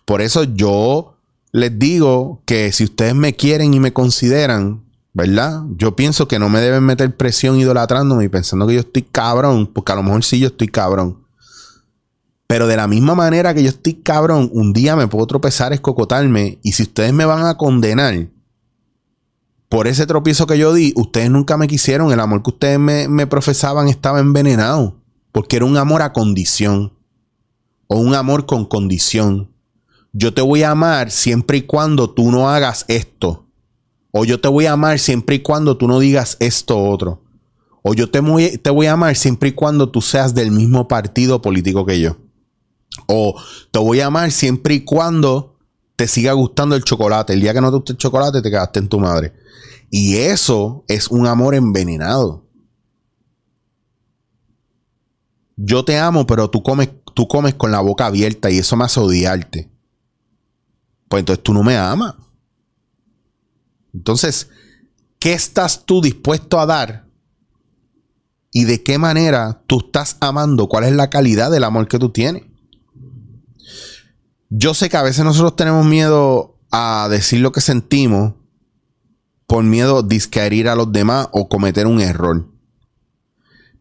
Por 0.05 0.21
eso 0.21 0.43
yo 0.43 1.15
les 1.51 1.77
digo 1.77 2.41
que 2.45 2.71
si 2.71 2.83
ustedes 2.83 3.13
me 3.13 3.35
quieren 3.35 3.73
y 3.73 3.79
me 3.79 3.93
consideran, 3.93 4.83
¿verdad? 5.13 5.61
Yo 5.77 5.95
pienso 5.95 6.27
que 6.27 6.39
no 6.39 6.49
me 6.49 6.59
deben 6.59 6.83
meter 6.83 7.15
presión 7.15 7.59
idolatrándome 7.59 8.25
y 8.25 8.29
pensando 8.29 8.65
que 8.65 8.73
yo 8.73 8.79
estoy 8.79 9.03
cabrón, 9.03 9.67
porque 9.67 9.91
a 9.91 9.95
lo 9.95 10.03
mejor 10.03 10.23
sí 10.23 10.39
yo 10.39 10.47
estoy 10.47 10.67
cabrón. 10.67 11.19
Pero 12.47 12.67
de 12.67 12.75
la 12.75 12.87
misma 12.87 13.13
manera 13.13 13.53
que 13.53 13.63
yo 13.63 13.69
estoy 13.69 13.93
cabrón, 13.93 14.49
un 14.51 14.73
día 14.73 14.95
me 14.95 15.07
puedo 15.07 15.27
tropezar, 15.27 15.73
escocotarme, 15.73 16.59
y 16.63 16.71
si 16.71 16.83
ustedes 16.83 17.13
me 17.13 17.25
van 17.25 17.45
a 17.45 17.55
condenar 17.55 18.27
por 19.73 19.87
ese 19.87 20.05
tropiezo 20.05 20.45
que 20.45 20.59
yo 20.59 20.71
di, 20.71 20.93
ustedes 20.95 21.31
nunca 21.31 21.57
me 21.57 21.67
quisieron, 21.67 22.11
el 22.11 22.19
amor 22.19 22.43
que 22.43 22.51
ustedes 22.51 22.77
me, 22.77 23.25
profesaban 23.25 23.87
estaba 23.87 24.19
envenenado, 24.19 25.01
porque 25.31 25.55
era 25.55 25.65
un 25.65 25.77
amor 25.77 26.03
a 26.03 26.13
condición, 26.13 26.93
o 27.87 27.97
un 27.97 28.13
amor 28.13 28.45
con 28.45 28.65
condición. 28.65 29.51
Yo 30.11 30.31
te 30.31 30.43
voy 30.43 30.61
a 30.61 30.69
amar 30.69 31.09
siempre 31.09 31.57
y 31.57 31.61
cuando 31.63 32.11
tú 32.11 32.29
no 32.29 32.51
hagas 32.51 32.85
esto. 32.87 33.47
O 34.11 34.25
yo 34.25 34.39
te 34.39 34.47
voy 34.47 34.67
a 34.67 34.73
amar 34.73 34.99
siempre 34.99 35.37
y 35.37 35.39
cuando 35.39 35.75
tú 35.75 35.87
no 35.87 35.97
digas 35.97 36.37
esto 36.39 36.77
otro. 36.77 37.23
O 37.81 37.95
yo 37.95 38.11
te 38.11 38.19
voy, 38.19 38.59
te 38.59 38.69
voy 38.69 38.85
a 38.85 38.93
amar 38.93 39.15
siempre 39.15 39.49
y 39.49 39.51
cuando 39.53 39.89
tú 39.89 40.01
seas 40.01 40.35
del 40.35 40.51
mismo 40.51 40.87
partido 40.87 41.41
político 41.41 41.83
que 41.83 41.99
yo. 41.99 42.17
O 43.07 43.41
te 43.71 43.79
voy 43.79 44.01
a 44.01 44.05
amar 44.05 44.31
siempre 44.31 44.75
y 44.75 44.81
cuando 44.81 45.55
te 45.95 46.07
siga 46.07 46.33
gustando 46.33 46.75
el 46.75 46.83
chocolate. 46.83 47.33
El 47.33 47.41
día 47.41 47.55
que 47.55 47.61
no 47.61 47.71
te 47.71 47.77
guste 47.77 47.93
el 47.93 47.97
chocolate, 47.97 48.43
te 48.43 48.51
quedaste 48.51 48.77
en 48.77 48.87
tu 48.87 48.99
madre. 48.99 49.33
Y 49.95 50.15
eso 50.15 50.85
es 50.87 51.07
un 51.09 51.27
amor 51.27 51.53
envenenado. 51.53 52.49
Yo 55.55 55.85
te 55.85 55.99
amo, 55.99 56.25
pero 56.25 56.49
tú 56.49 56.63
comes, 56.63 56.89
tú 57.13 57.27
comes 57.27 57.53
con 57.53 57.71
la 57.71 57.79
boca 57.79 58.07
abierta 58.07 58.49
y 58.49 58.57
eso 58.57 58.75
me 58.75 58.85
hace 58.85 58.99
odiarte. 58.99 59.71
Pues 61.07 61.19
entonces 61.19 61.43
tú 61.43 61.53
no 61.53 61.61
me 61.61 61.77
amas. 61.77 62.15
Entonces, 63.93 64.49
¿qué 65.19 65.33
estás 65.33 65.85
tú 65.85 66.01
dispuesto 66.01 66.59
a 66.59 66.65
dar? 66.65 67.05
¿Y 68.51 68.63
de 68.63 68.81
qué 68.81 68.97
manera 68.97 69.61
tú 69.67 69.77
estás 69.77 70.17
amando? 70.21 70.67
¿Cuál 70.67 70.85
es 70.85 70.93
la 70.93 71.11
calidad 71.11 71.51
del 71.51 71.65
amor 71.65 71.87
que 71.87 71.99
tú 71.99 72.09
tienes? 72.09 72.45
Yo 74.49 74.73
sé 74.73 74.89
que 74.89 74.97
a 74.97 75.03
veces 75.03 75.23
nosotros 75.23 75.55
tenemos 75.55 75.85
miedo 75.85 76.57
a 76.71 77.07
decir 77.11 77.41
lo 77.41 77.51
que 77.51 77.61
sentimos 77.61 78.33
por 79.53 79.63
miedo 79.63 79.99
a 79.99 80.01
disquerir 80.01 80.67
a 80.67 80.73
los 80.73 80.91
demás 80.91 81.27
o 81.31 81.47
cometer 81.47 81.85
un 81.85 82.01
error. 82.01 82.47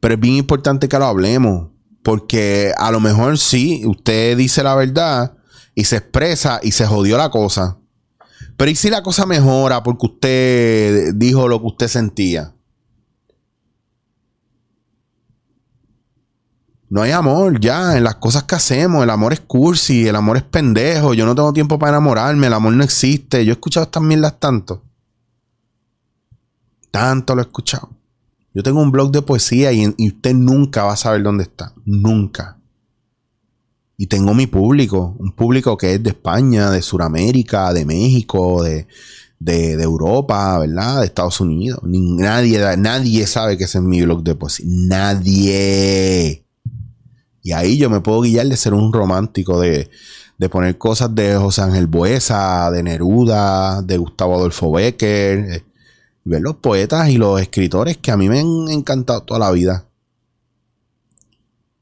Pero 0.01 0.13
es 0.13 0.21
bien 0.21 0.35
importante 0.35 0.87
que 0.87 0.99
lo 0.99 1.07
hablemos, 1.07 1.71
porque 2.03 2.75
a 2.77 2.91
lo 2.91 3.01
mejor 3.01 3.39
sí, 3.39 3.83
usted 3.87 4.37
dice 4.37 4.63
la 4.63 4.75
verdad 4.75 5.39
y 5.75 5.85
se 5.85 5.97
expresa 5.97 6.61
y 6.63 6.73
se 6.73 6.87
jodió 6.87 7.17
la 7.17 7.31
cosa. 7.31 7.79
Pero 8.59 8.71
¿y 8.71 8.75
si 8.75 8.91
la 8.91 9.03
cosa 9.03 9.25
mejora 9.25 9.83
porque 9.83 10.05
usted 10.09 11.15
dijo 11.15 11.49
lo 11.49 11.59
que 11.59 11.69
usted 11.69 11.89
sentía? 11.89 12.53
No 16.91 17.01
hay 17.01 17.13
amor 17.13 17.61
ya 17.61 17.97
en 17.97 18.05
las 18.05 18.17
cosas 18.17 18.43
que 18.43 18.57
hacemos. 18.57 19.05
El 19.05 19.09
amor 19.09 19.33
es 19.33 19.41
cursi, 19.41 20.07
el 20.07 20.17
amor 20.17 20.37
es 20.37 20.43
pendejo. 20.43 21.15
Yo 21.15 21.25
no 21.25 21.35
tengo 21.35 21.55
tiempo 21.55 21.79
para 21.79 21.93
enamorarme, 21.93 22.49
el 22.49 22.53
amor 22.53 22.75
no 22.75 22.85
existe. 22.85 23.43
Yo 23.47 23.53
he 23.53 23.55
escuchado 23.55 23.85
estas 23.85 24.03
mierdas 24.03 24.39
tanto. 24.39 24.83
Tanto 26.93 27.35
lo 27.35 27.41
he 27.41 27.47
escuchado. 27.47 27.89
Yo 28.55 28.63
tengo 28.63 28.83
un 28.83 28.93
blog 28.93 29.11
de 29.11 29.23
poesía 29.23 29.73
y, 29.73 29.87
usted 29.87 30.35
nunca 30.35 30.85
va 30.85 30.93
a 30.93 30.97
saber 30.97 31.23
dónde 31.23 31.45
está. 31.45 31.73
Nunca. 31.87 32.59
Y 33.97 34.09
tengo 34.09 34.35
mi 34.35 34.47
público, 34.47 35.17
un 35.19 35.33
público 35.33 35.77
que 35.77 35.95
es 35.95 36.03
de 36.03 36.11
España, 36.11 36.71
de 36.71 36.83
Sudamérica, 36.83 37.73
de 37.73 37.87
México, 37.87 38.63
de, 38.63 38.87
Europa, 39.83 40.59
¿verdad? 40.59 41.01
De 41.01 41.07
Estados 41.07 41.41
Unidos. 41.41 41.81
nadie, 41.85 42.61
nadie 42.77 43.27
sabe 43.27 43.57
que 43.57 43.65
ese 43.65 43.79
es 43.79 43.85
mi 43.85 44.03
blog 44.03 44.23
de 44.23 44.35
poesía. 44.35 44.67
Nadie. 44.69 46.45
Y 47.43 47.53
ahí 47.53 47.79
yo 47.79 47.89
me 47.89 48.01
puedo 48.01 48.21
guiar 48.21 48.49
de 48.49 48.57
ser 48.57 48.75
un 48.75 48.93
romántico, 48.93 49.59
de, 49.59 49.89
de 50.37 50.49
poner 50.51 50.77
cosas 50.77 51.15
de 51.15 51.37
José 51.37 51.63
Ángel 51.63 51.87
Buesa, 51.87 52.71
de 52.71 52.83
Neruda, 52.83 53.81
de 53.81 53.97
Gustavo 53.97 54.35
Adolfo 54.35 54.73
Becker. 54.73 55.72
Ver 56.25 56.41
los 56.41 56.57
poetas 56.57 57.09
y 57.09 57.19
los 57.19 57.41
escritores 57.41 57.99
que 57.99 58.11
a 58.11 58.17
mí 58.17 58.29
me 58.29 58.41
han 58.41 58.69
encantado 58.69 59.23
toda 59.23 59.41
la 59.41 59.51
vida. 59.51 59.89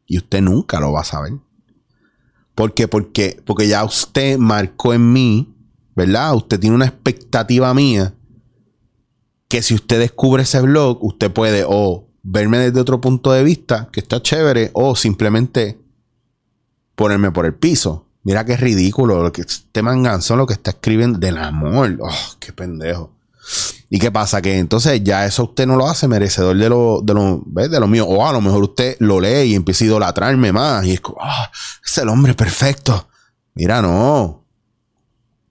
Y 0.07 0.19
usted 0.19 0.41
nunca 0.41 0.81
lo 0.81 0.93
va 0.93 1.03
a 1.03 1.05
saber. 1.05 1.35
¿Por 2.55 2.75
qué? 2.75 2.89
Porque, 2.89 3.41
porque 3.45 3.69
ya 3.69 3.85
usted 3.85 4.39
marcó 4.39 4.93
en 4.93 5.13
mí, 5.13 5.55
¿verdad? 5.95 6.35
Usted 6.35 6.59
tiene 6.59 6.77
una 6.77 6.87
expectativa 6.87 7.73
mía 7.75 8.15
que 9.49 9.63
si 9.63 9.75
usted 9.75 9.99
descubre 9.99 10.45
ese 10.45 10.61
blog, 10.61 11.03
usted 11.05 11.31
puede 11.31 11.65
o 11.67 12.09
verme 12.23 12.59
desde 12.59 12.81
otro 12.81 13.01
punto 13.01 13.33
de 13.33 13.43
vista, 13.43 13.89
que 13.93 14.01
está 14.01 14.23
chévere, 14.23 14.71
o 14.75 14.95
simplemente 14.95 15.81
ponerme 16.95 17.33
por 17.33 17.47
el 17.47 17.55
piso. 17.55 18.07
Mira 18.23 18.45
qué 18.45 18.57
ridículo 18.57 19.23
lo 19.23 19.33
que 19.33 19.41
este 19.41 19.83
manganzón 19.83 20.39
lo 20.39 20.47
que 20.47 20.53
está 20.53 20.71
escribiendo 20.71 21.19
del 21.19 21.39
amor. 21.39 21.99
Oh, 22.01 22.37
qué 22.39 22.53
pendejo. 22.53 23.13
¿Y 23.93 23.99
qué 23.99 24.13
pasa? 24.13 24.41
Que 24.41 24.59
entonces 24.59 25.03
ya 25.03 25.27
eso 25.27 25.43
usted 25.43 25.67
no 25.67 25.75
lo 25.75 25.89
hace 25.89 26.07
merecedor 26.07 26.57
de 26.57 26.69
lo, 26.69 27.01
de 27.03 27.13
lo, 27.13 27.43
De 27.45 27.81
lo 27.81 27.89
mío. 27.89 28.07
O 28.07 28.25
a 28.25 28.33
lo 28.33 28.41
mejor 28.41 28.63
usted 28.63 28.97
lo 29.01 29.21
lee 29.21 29.51
y 29.51 29.55
empieza 29.57 29.85
a 29.85 29.89
idolatrarme 29.89 30.53
más. 30.53 30.87
Y 30.87 30.93
es 30.93 31.01
como, 31.01 31.19
ah, 31.21 31.51
es 31.85 31.99
el 31.99 32.09
hombre 32.09 32.35
perfecto. 32.35 33.09
Mira, 33.55 33.83
no. 33.83 34.45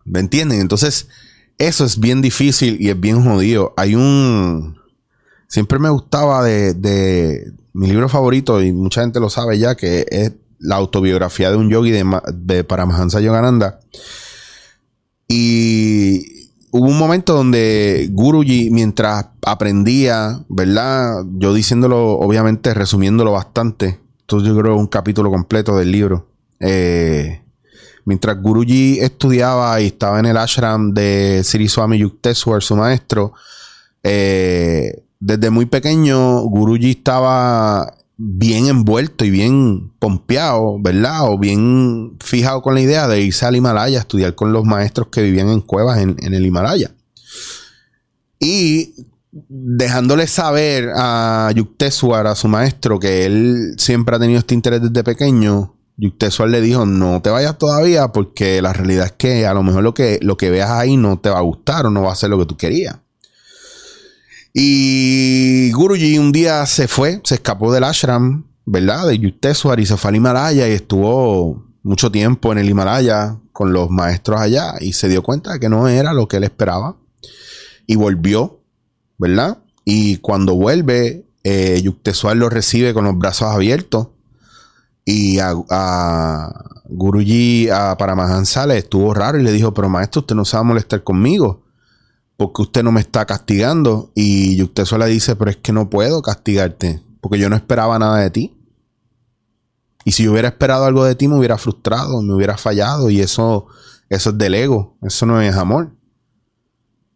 ¿Me 0.06 0.22
entienden? 0.22 0.62
Entonces, 0.62 1.10
eso 1.58 1.84
es 1.84 2.00
bien 2.00 2.22
difícil 2.22 2.78
y 2.80 2.90
es 2.90 2.98
bien 3.00 3.22
jodido. 3.22 3.74
Hay 3.76 3.96
un. 3.96 4.80
Siempre 5.50 5.78
me 5.78 5.90
gustaba 5.90 6.42
de, 6.42 6.74
de 6.74 7.52
mi 7.74 7.88
libro 7.88 8.08
favorito, 8.08 8.62
y 8.62 8.72
mucha 8.72 9.02
gente 9.02 9.20
lo 9.20 9.30
sabe 9.30 9.60
ya, 9.60 9.76
que 9.76 10.06
es 10.10 10.32
la 10.60 10.78
autobiografía 10.78 11.52
de 11.52 11.58
un 11.58 11.70
yogi 11.70 11.92
de, 11.92 12.06
de 12.34 12.64
Paramahansa 12.64 13.20
Yogananda. 13.20 13.82
Y 15.28 16.39
hubo 16.72 16.88
un 16.88 16.98
momento 16.98 17.34
donde 17.34 18.10
Guruji, 18.12 18.70
mientras 18.72 19.28
aprendía, 19.46 20.44
¿verdad? 20.50 21.24
Yo 21.38 21.54
diciéndolo, 21.54 22.20
obviamente, 22.20 22.74
resumiéndolo 22.74 23.32
bastante. 23.32 24.00
Entonces 24.22 24.50
yo 24.50 24.58
creo 24.58 24.76
un 24.76 24.88
capítulo 24.88 25.32
completo 25.32 25.78
del 25.78 25.92
libro. 25.92 26.28
Eh, 26.60 27.42
mientras 28.06 28.42
Guruji 28.42 29.00
estudiaba 29.00 29.80
y 29.82 29.88
estaba 29.88 30.20
en 30.20 30.26
el 30.26 30.38
ashram 30.38 30.94
de 30.94 31.42
Sri 31.44 31.68
Swami 31.68 31.98
Yukteswar, 32.00 32.62
su 32.62 32.76
maestro, 32.76 33.34
eh, 34.04 35.04
desde 35.20 35.50
muy 35.50 35.66
pequeño 35.66 36.42
Guruji 36.44 36.92
estaba 36.92 37.94
bien 38.22 38.68
envuelto 38.68 39.24
y 39.24 39.30
bien 39.30 39.94
pompeado, 39.98 40.78
¿verdad? 40.78 41.32
O 41.32 41.40
bien 41.40 42.18
fijado 42.20 42.62
con 42.62 42.76
la 42.76 42.82
idea 42.82 43.08
de 43.08 43.22
irse 43.22 43.46
al 43.46 43.56
Himalaya 43.56 43.98
a 43.98 44.02
estudiar 44.02 44.36
con 44.36 44.52
los 44.52 44.66
maestros 44.66 45.08
que 45.08 45.22
vivían 45.22 45.48
en 45.48 45.62
cuevas 45.62 46.00
en, 46.00 46.18
el 46.22 46.46
Himalaya. 46.46 46.92
Y 48.38 48.94
dejándole 49.32 50.28
saber 50.28 50.92
a 50.98 51.50
Yukteswar, 51.56 52.28
a 52.28 52.36
su 52.36 52.50
maestro, 52.50 53.00
que 53.00 53.26
él 53.26 53.76
siempre 53.78 54.18
ha 54.18 54.20
tenido 54.20 54.40
este 54.40 54.54
interés 54.54 54.82
desde 54.82 55.02
pequeño, 55.06 55.76
Yukteswar 55.96 56.50
le 56.50 56.60
dijo, 56.60 56.86
no 56.86 57.22
te 57.22 57.30
vayas 57.30 57.58
todavía 57.58 58.10
porque 58.10 58.62
la 58.62 58.74
realidad 58.74 59.06
es 59.06 59.12
que 59.14 59.48
a 59.48 59.54
lo 59.54 59.64
mejor 59.64 59.84
lo 59.84 59.94
que, 59.94 60.20
lo 60.22 60.36
que 60.36 60.50
veas 60.50 60.72
ahí 60.72 60.98
no 60.98 61.20
te 61.20 61.30
va 61.30 61.38
a 61.38 61.44
gustar 61.44 61.86
o 61.86 61.90
no 61.90 62.02
va 62.02 62.12
a 62.12 62.16
ser 62.16 62.30
lo 62.30 62.38
que 62.38 62.46
tú 62.46 62.58
querías. 62.58 62.98
Y 64.54 65.72
Guruji 65.72 66.18
un 66.18 66.32
día 66.32 66.66
se 66.66 66.88
fue, 66.88 67.22
se 67.24 67.36
escapó 67.36 67.72
del 67.72 67.84
ashram, 67.84 68.46
¿verdad? 68.66 69.08
De 69.08 69.18
Yukteswar 69.18 69.80
y 69.80 69.86
se 69.86 69.98
fue 69.98 70.10
al 70.10 70.16
Himalaya 70.16 70.68
y 70.68 70.72
estuvo 70.72 71.66
mucho 71.84 72.12
tiempo 72.12 72.52
en 72.52 72.58
el 72.58 72.70
Himalaya 72.70 73.38
con 73.52 73.74
los 73.74 73.90
maestros 73.90 74.42
allá 74.42 74.74
y 74.80 74.94
se 74.94 75.08
dio 75.08 75.22
cuenta 75.22 75.54
de 75.54 75.60
que 75.60 75.70
no 75.70 75.88
era 75.88 76.14
lo 76.14 76.28
que 76.28 76.38
él 76.38 76.44
esperaba. 76.44 76.98
Y 77.86 77.96
volvió, 77.96 78.62
¿verdad? 79.18 79.60
Y 79.86 80.18
cuando 80.18 80.56
vuelve, 80.56 81.26
eh, 81.44 81.84
lo 82.36 82.50
recibe 82.50 82.94
con 82.94 83.06
los 83.06 83.18
brazos 83.18 83.50
abiertos. 83.50 84.10
Y 85.06 85.40
a, 85.40 85.54
a 85.70 86.66
Guruji, 86.86 87.70
a 87.70 87.98
Paramahansa 87.98 88.68
le 88.68 88.78
estuvo 88.78 89.14
raro 89.14 89.40
y 89.40 89.44
le 89.44 89.52
dijo, 89.52 89.74
pero 89.74 89.90
maestro, 89.90 90.22
usted 90.22 90.36
no 90.36 90.46
se 90.46 90.58
va 90.58 90.62
a 90.62 90.64
molestar 90.64 91.04
conmigo 91.04 91.64
porque 92.40 92.62
usted 92.62 92.84
no 92.84 92.94
me 92.94 93.02
está 93.02 93.26
castigando? 93.26 94.14
Y 94.16 94.64
usted 94.64 94.86
solo 94.86 95.06
le 95.06 95.12
dice, 95.12 95.36
pero 95.36 95.52
es 95.52 95.58
que 95.58 95.74
no 95.74 95.90
puedo 95.90 96.22
castigarte, 96.22 97.04
porque 97.20 97.38
yo 97.38 97.50
no 97.50 97.58
esperaba 97.58 98.00
nada 98.00 98.20
de 98.20 98.30
ti. 98.30 98.58
Y 100.06 100.14
si 100.14 100.24
yo 100.24 100.32
hubiera 100.32 100.48
esperado 100.48 100.86
algo 100.86 101.04
de 101.04 101.16
ti, 101.16 101.28
me 101.28 101.36
hubiera 101.36 101.58
frustrado, 101.58 102.22
me 102.22 102.34
hubiera 102.34 102.58
fallado, 102.58 103.10
y 103.10 103.20
eso, 103.20 103.68
eso 104.08 104.30
es 104.30 104.38
del 104.38 104.56
ego, 104.56 104.98
eso 105.02 105.26
no 105.26 105.42
es 105.42 105.54
amor. 105.54 105.92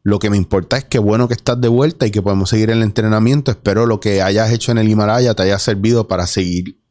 Lo 0.03 0.19
que 0.19 0.29
me 0.29 0.36
importa 0.36 0.75
es 0.75 0.83
que 0.83 0.99
bueno 0.99 1.29
que 1.29 1.36
estás 1.36 1.62
de 1.62 1.69
vuelta 1.69 2.05
y 2.05 2.12
que 2.12 2.21
podemos 2.21 2.49
seguir 2.49 2.69
el 2.69 2.83
entrenamiento. 2.83 3.49
Espero 3.49 3.86
lo 3.86 4.01
que 4.01 4.21
hayas 4.21 4.51
hecho 4.51 4.73
en 4.73 4.77
el 4.77 4.89
Himalaya 4.89 5.36
te 5.36 5.43
haya 5.43 5.57
servido 5.57 6.09
para 6.09 6.27
seguir 6.27 6.81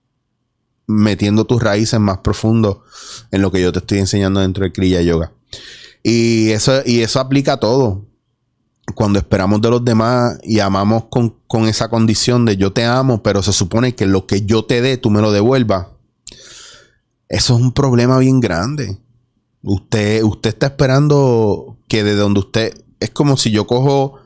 metiendo 0.87 1.45
tus 1.45 1.63
raíces 1.63 2.01
más 2.01 2.19
profundo 2.19 2.83
en 3.31 3.43
lo 3.43 3.53
que 3.53 3.61
yo 3.61 3.73
te 3.73 3.81
estoy 3.81 3.99
enseñando 3.99 4.41
dentro 4.41 4.65
del 4.65 4.73
Kriya 4.73 5.03
Yoga. 5.03 5.35
Y 6.03 6.49
eso, 6.53 6.81
y 6.87 7.01
eso 7.01 7.21
aplica 7.21 7.53
a 7.53 7.61
todo 7.61 8.11
cuando 8.95 9.19
esperamos 9.19 9.61
de 9.61 9.71
los 9.71 9.85
demás 9.85 10.39
y 10.43 10.61
amamos 10.61 11.05
con, 11.11 11.37
con, 11.47 11.67
esa 11.69 11.89
condición 11.89 12.45
de 12.45 12.57
yo 12.57 12.73
te 12.73 12.85
amo, 12.85 13.23
pero 13.23 13.43
se 13.43 13.53
supone 13.53 13.95
que 13.95 14.07
lo 14.07 14.27
que 14.27 14.43
yo 14.43 14.65
te 14.65 14.83
dé, 14.83 14.97
tú 14.97 15.11
me 15.11 15.21
lo 15.21 15.33
devuelvas, 15.33 15.87
eso 17.29 17.57
es 17.57 17.63
un 17.63 17.73
problema 17.73 18.19
bien 18.19 18.41
grande. 18.41 18.99
Usted, 19.63 20.23
usted 20.23 20.51
está 20.51 20.67
esperando 20.67 21.79
que 21.89 22.05
de 22.05 22.15
donde 22.15 22.41
usted, 22.41 22.85
es 23.01 23.11
como 23.11 23.37
si 23.37 23.51
yo 23.51 23.67
cojo 23.67 24.19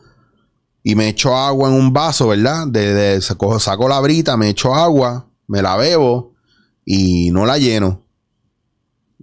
y 0.83 0.95
me 0.95 1.09
echo 1.09 1.37
agua 1.37 1.69
en 1.69 1.75
un 1.75 1.93
vaso, 1.93 2.29
¿verdad? 2.29 2.67
De, 2.67 3.21
saco, 3.21 3.61
saco 3.61 3.89
la 3.89 4.01
brita, 4.01 4.37
me 4.37 4.49
echo 4.49 4.75
agua, 4.75 5.29
me 5.47 5.63
la 5.63 5.77
bebo 5.77 6.33
y 6.85 7.31
no 7.31 7.47
la 7.47 7.59
lleno. 7.59 8.06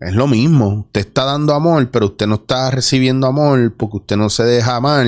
Es 0.03 0.13
lo 0.15 0.27
mismo. 0.27 0.81
Usted 0.81 0.99
está 0.99 1.23
dando 1.23 1.53
amor, 1.53 1.89
pero 1.89 2.07
usted 2.07 2.27
no 2.27 2.35
está 2.35 2.69
recibiendo 2.69 3.25
amor 3.25 3.73
porque 3.77 3.97
usted 3.97 4.17
no 4.17 4.29
se 4.29 4.43
deja 4.43 4.75
amar. 4.75 5.07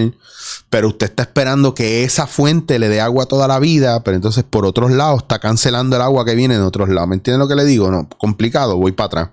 Pero 0.69 0.87
usted 0.87 1.07
está 1.07 1.23
esperando 1.23 1.75
que 1.75 2.05
esa 2.05 2.27
fuente 2.27 2.79
le 2.79 2.87
dé 2.87 3.01
agua 3.01 3.25
toda 3.25 3.45
la 3.49 3.59
vida. 3.59 4.01
Pero 4.03 4.15
entonces 4.15 4.45
por 4.45 4.65
otros 4.65 4.91
lados 4.91 5.23
está 5.23 5.39
cancelando 5.39 5.97
el 5.97 6.01
agua 6.01 6.23
que 6.23 6.33
viene 6.33 6.55
de 6.55 6.61
otros 6.61 6.87
lados. 6.87 7.09
¿Me 7.09 7.15
entiende 7.15 7.39
lo 7.39 7.49
que 7.49 7.55
le 7.55 7.65
digo? 7.65 7.91
No, 7.91 8.07
complicado. 8.17 8.77
Voy 8.77 8.93
para 8.93 9.07
atrás. 9.07 9.29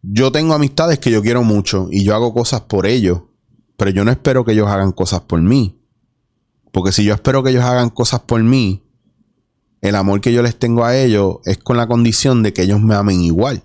Yo 0.00 0.32
tengo 0.32 0.54
amistades 0.54 0.98
que 0.98 1.10
yo 1.10 1.20
quiero 1.20 1.42
mucho 1.42 1.88
y 1.90 2.04
yo 2.04 2.14
hago 2.14 2.32
cosas 2.32 2.62
por 2.62 2.86
ellos. 2.86 3.20
Pero 3.76 3.90
yo 3.90 4.02
no 4.02 4.10
espero 4.10 4.46
que 4.46 4.52
ellos 4.52 4.68
hagan 4.68 4.92
cosas 4.92 5.20
por 5.20 5.42
mí. 5.42 5.78
Porque 6.70 6.90
si 6.90 7.04
yo 7.04 7.12
espero 7.12 7.42
que 7.42 7.50
ellos 7.50 7.64
hagan 7.64 7.90
cosas 7.90 8.20
por 8.20 8.42
mí, 8.42 8.81
el 9.82 9.96
amor 9.96 10.20
que 10.20 10.32
yo 10.32 10.42
les 10.42 10.58
tengo 10.58 10.84
a 10.84 10.96
ellos 10.96 11.38
es 11.44 11.58
con 11.58 11.76
la 11.76 11.88
condición 11.88 12.42
de 12.42 12.52
que 12.52 12.62
ellos 12.62 12.80
me 12.80 12.94
amen 12.94 13.20
igual. 13.20 13.62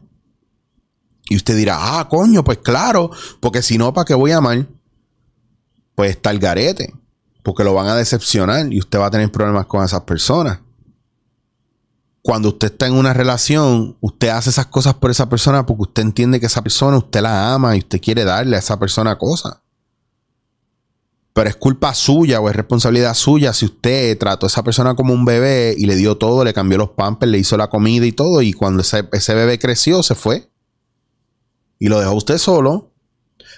Y 1.30 1.36
usted 1.36 1.56
dirá, 1.56 1.99
ah, 1.99 2.10
coño, 2.10 2.43
pues 2.43 2.58
claro, 2.58 3.12
porque 3.39 3.62
si 3.62 3.77
no, 3.77 3.93
¿para 3.93 4.06
qué 4.06 4.15
voy 4.15 4.32
a 4.32 4.38
amar? 4.38 4.67
Pues 5.93 6.12
está 6.12 6.32
el 6.32 6.39
garete, 6.39 6.93
porque 7.43 7.63
lo 7.63 7.73
van 7.73 7.88
a 7.88 7.95
decepcionar 7.95 8.71
y 8.73 8.80
usted 8.80 8.99
va 8.99 9.08
a 9.08 9.12
tener 9.12 9.32
problemas 9.32 9.67
con 9.67 9.84
esas 9.84 10.01
personas. 10.01 10.60
Cuando 12.23 12.49
usted 12.49 12.71
está 12.71 12.88
en 12.88 12.93
una 12.93 13.13
relación, 13.13 13.95
usted 14.01 14.30
hace 14.30 14.49
esas 14.49 14.65
cosas 14.65 14.95
por 14.95 15.12
esa 15.12 15.30
persona 15.30 15.65
porque 15.65 15.84
usted 15.84 16.01
entiende 16.01 16.39
que 16.39 16.47
esa 16.47 16.63
persona 16.63 16.97
usted 16.97 17.21
la 17.21 17.53
ama 17.53 17.75
y 17.75 17.80
usted 17.80 18.01
quiere 18.01 18.25
darle 18.25 18.56
a 18.56 18.60
esa 18.60 18.80
persona 18.80 19.17
cosas. 19.17 19.60
Pero 21.38 21.52
es 21.52 21.56
culpa 21.56 21.93
suya 21.93 22.41
o 22.41 22.50
es 22.50 22.56
responsabilidad 22.56 23.13
suya 23.13 23.54
si 23.54 23.65
usted 23.65 24.17
trató 24.17 24.47
a 24.47 24.50
esa 24.50 24.63
persona 24.63 24.95
como 24.95 25.13
un 25.13 25.23
bebé 25.23 25.76
y 25.78 25.86
le 25.86 25.95
dio 25.95 26.17
todo, 26.17 26.43
le 26.43 26.52
cambió 26.52 26.80
los 26.80 26.89
pampers, 26.89 27.32
le 27.32 27.38
hizo 27.38 27.58
la 27.58 27.69
comida 27.69 28.08
y 28.08 28.12
todo. 28.12 28.41
Y 28.41 28.54
cuando 28.54 28.82
ese, 28.82 29.36
bebé 29.36 29.60
creció, 29.60 30.02
se 30.02 30.15
fue. 30.15 30.50
Y 31.78 31.89
lo 31.89 32.00
dejó 32.00 32.15
usted 32.15 32.39
solo. 32.39 32.91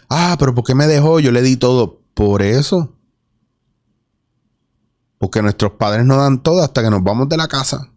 Ah, 0.09 0.35
pero 0.37 0.53
¿por 0.53 0.65
qué 0.65 0.75
me 0.75 0.87
dejó? 0.87 1.21
Yo 1.21 1.31
le 1.31 1.41
di 1.41 1.55
todo. 1.55 2.01
Por 2.13 2.41
eso. 2.41 2.97
Porque 5.17 5.41
nuestros 5.41 5.71
padres 5.71 6.05
no 6.05 6.17
dan 6.17 6.43
todo 6.43 6.61
hasta 6.61 6.83
que 6.83 6.89
nos 6.89 7.01
vamos 7.01 7.29
de 7.29 7.37
la 7.37 7.47
casa. 7.47 7.93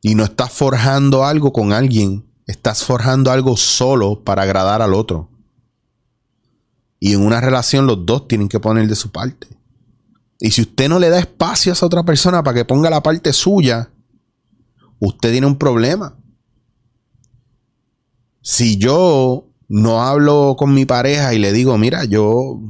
Y 0.00 0.14
no 0.14 0.24
estás 0.24 0.50
forjando 0.50 1.26
algo 1.26 1.52
con 1.52 1.74
alguien. 1.74 2.24
Estás 2.46 2.84
forjando 2.84 3.30
algo 3.30 3.54
solo 3.58 4.24
para 4.24 4.44
agradar 4.44 4.80
al 4.80 4.94
otro. 4.94 5.35
Y 6.98 7.12
en 7.12 7.24
una 7.24 7.40
relación 7.40 7.86
los 7.86 8.06
dos 8.06 8.28
tienen 8.28 8.48
que 8.48 8.60
poner 8.60 8.88
de 8.88 8.96
su 8.96 9.10
parte. 9.10 9.48
Y 10.38 10.50
si 10.50 10.62
usted 10.62 10.88
no 10.88 10.98
le 10.98 11.08
da 11.08 11.18
espacio 11.18 11.72
a 11.72 11.74
esa 11.74 11.86
otra 11.86 12.04
persona 12.04 12.42
para 12.42 12.54
que 12.54 12.64
ponga 12.64 12.90
la 12.90 13.02
parte 13.02 13.32
suya, 13.32 13.90
usted 14.98 15.32
tiene 15.32 15.46
un 15.46 15.58
problema. 15.58 16.16
Si 18.42 18.76
yo 18.76 19.48
no 19.68 20.02
hablo 20.02 20.54
con 20.58 20.72
mi 20.74 20.84
pareja 20.84 21.34
y 21.34 21.38
le 21.38 21.52
digo, 21.52 21.76
mira, 21.78 22.04
yo, 22.04 22.60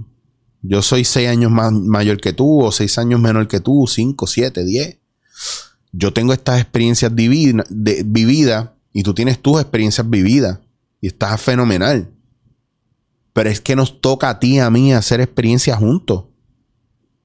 yo 0.62 0.82
soy 0.82 1.04
seis 1.04 1.28
años 1.28 1.50
más 1.50 1.72
mayor 1.72 2.20
que 2.20 2.32
tú, 2.32 2.62
o 2.62 2.72
seis 2.72 2.98
años 2.98 3.20
menor 3.20 3.48
que 3.48 3.60
tú, 3.60 3.86
cinco, 3.86 4.26
siete, 4.26 4.64
diez. 4.64 4.98
Yo 5.92 6.12
tengo 6.12 6.32
estas 6.32 6.60
experiencias 6.60 7.14
vividas 7.14 8.70
y 8.92 9.02
tú 9.02 9.14
tienes 9.14 9.40
tus 9.40 9.60
experiencias 9.60 10.08
vividas 10.08 10.60
y 11.00 11.08
estás 11.08 11.40
fenomenal. 11.40 12.10
Pero 13.36 13.50
es 13.50 13.60
que 13.60 13.76
nos 13.76 14.00
toca 14.00 14.30
a 14.30 14.40
ti 14.40 14.54
y 14.54 14.58
a 14.60 14.70
mí 14.70 14.94
hacer 14.94 15.20
experiencias 15.20 15.78
juntos. 15.78 16.24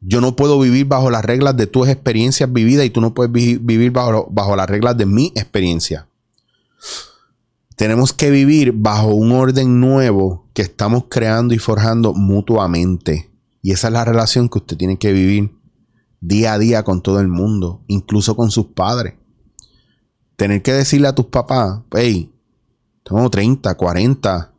Yo 0.01 0.19
no 0.19 0.35
puedo 0.35 0.59
vivir 0.59 0.85
bajo 0.85 1.09
las 1.09 1.23
reglas 1.23 1.55
de 1.55 1.67
tus 1.67 1.87
experiencias 1.87 2.51
vividas 2.51 2.85
y 2.85 2.89
tú 2.89 2.99
no 2.99 3.13
puedes 3.13 3.31
vivir 3.31 3.91
bajo, 3.91 4.27
bajo 4.29 4.57
las 4.57 4.69
reglas 4.69 4.97
de 4.97 5.05
mi 5.05 5.27
experiencia. 5.35 6.09
Tenemos 7.77 8.11
que 8.11 8.29
vivir 8.29 8.73
bajo 8.73 9.13
un 9.13 9.31
orden 9.31 9.79
nuevo 9.79 10.49
que 10.53 10.63
estamos 10.63 11.05
creando 11.07 11.53
y 11.53 11.59
forjando 11.59 12.13
mutuamente. 12.13 13.31
Y 13.61 13.71
esa 13.71 13.87
es 13.87 13.93
la 13.93 14.03
relación 14.03 14.49
que 14.49 14.57
usted 14.57 14.75
tiene 14.75 14.99
que 14.99 15.13
vivir 15.13 15.55
día 16.19 16.51
a 16.51 16.59
día 16.59 16.83
con 16.83 17.01
todo 17.01 17.21
el 17.21 17.29
mundo, 17.29 17.85
incluso 17.87 18.35
con 18.35 18.51
sus 18.51 18.65
padres. 18.65 19.13
Tener 20.35 20.61
que 20.61 20.73
decirle 20.73 21.07
a 21.07 21.15
tus 21.15 21.27
papás, 21.27 21.79
hey, 21.95 22.29
tengo 23.01 23.29
30, 23.29 23.73
40, 23.75 24.50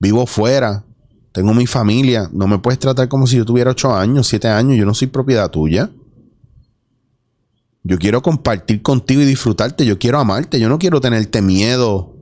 vivo 0.00 0.26
fuera, 0.26 0.84
tengo 1.32 1.54
mi 1.54 1.66
familia, 1.66 2.28
no 2.32 2.46
me 2.46 2.58
puedes 2.58 2.78
tratar 2.78 3.08
como 3.08 3.26
si 3.26 3.36
yo 3.36 3.44
tuviera 3.44 3.70
8 3.70 3.94
años, 3.94 4.26
7 4.28 4.48
años, 4.48 4.76
yo 4.76 4.84
no 4.84 4.94
soy 4.94 5.08
propiedad 5.08 5.50
tuya. 5.50 5.90
Yo 7.84 7.98
quiero 7.98 8.22
compartir 8.22 8.82
contigo 8.82 9.22
y 9.22 9.24
disfrutarte, 9.24 9.86
yo 9.86 9.98
quiero 9.98 10.18
amarte, 10.18 10.58
yo 10.60 10.68
no 10.68 10.78
quiero 10.78 11.00
tenerte 11.00 11.40
miedo. 11.40 12.16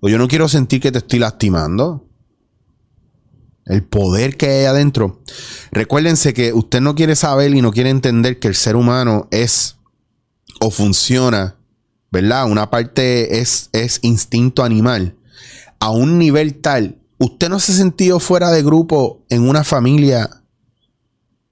O 0.00 0.08
yo 0.08 0.18
no 0.18 0.26
quiero 0.26 0.48
sentir 0.48 0.80
que 0.80 0.90
te 0.90 0.98
estoy 0.98 1.18
lastimando. 1.18 2.08
El 3.66 3.84
poder 3.84 4.36
que 4.36 4.48
hay 4.48 4.64
adentro. 4.64 5.22
Recuérdense 5.70 6.34
que 6.34 6.52
usted 6.52 6.80
no 6.80 6.94
quiere 6.94 7.16
saber 7.16 7.54
y 7.54 7.62
no 7.62 7.72
quiere 7.72 7.90
entender 7.90 8.38
que 8.38 8.48
el 8.48 8.54
ser 8.54 8.76
humano 8.76 9.28
es 9.30 9.76
o 10.60 10.70
funciona, 10.70 11.56
¿verdad? 12.10 12.50
Una 12.50 12.70
parte 12.70 13.40
es, 13.40 13.70
es 13.72 14.00
instinto 14.02 14.62
animal 14.64 15.16
a 15.80 15.90
un 15.90 16.18
nivel 16.18 16.60
tal, 16.60 17.00
usted 17.18 17.48
no 17.48 17.60
se 17.60 17.72
ha 17.72 17.76
sentido 17.76 18.20
fuera 18.20 18.50
de 18.50 18.62
grupo 18.62 19.24
en 19.28 19.48
una 19.48 19.64
familia 19.64 20.42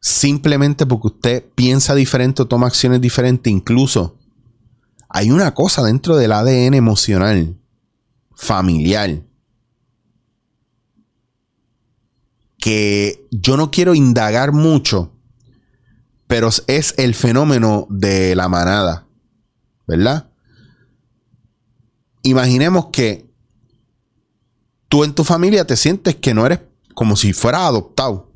simplemente 0.01 0.85
porque 0.85 1.07
usted 1.07 1.45
piensa 1.55 1.95
diferente 1.95 2.43
o 2.43 2.49
toma 2.49 2.67
acciones 2.67 3.01
diferentes. 3.01 3.51
Incluso 3.51 4.19
hay 5.09 5.31
una 5.31 5.55
cosa 5.55 5.83
dentro 5.83 6.17
del 6.17 6.33
ADN 6.33 6.75
emocional, 6.75 7.57
familiar, 8.35 9.23
que 12.59 13.27
yo 13.31 13.57
no 13.57 13.71
quiero 13.71 13.95
indagar 13.95 14.53
mucho, 14.53 15.13
pero 16.27 16.49
es 16.67 16.95
el 16.97 17.15
fenómeno 17.15 17.87
de 17.91 18.35
la 18.35 18.49
manada, 18.49 19.07
¿verdad? 19.87 20.31
Imaginemos 22.23 22.87
que 22.87 23.32
tú 24.93 25.05
en 25.05 25.15
tu 25.15 25.25
familia 25.25 25.67
te 25.67 25.75
sientes 25.75 26.17
que 26.17 26.35
no 26.35 26.45
eres 26.45 26.61
como 26.93 27.17
si 27.17 27.33
fueras 27.33 27.63
adoptado. 27.63 28.29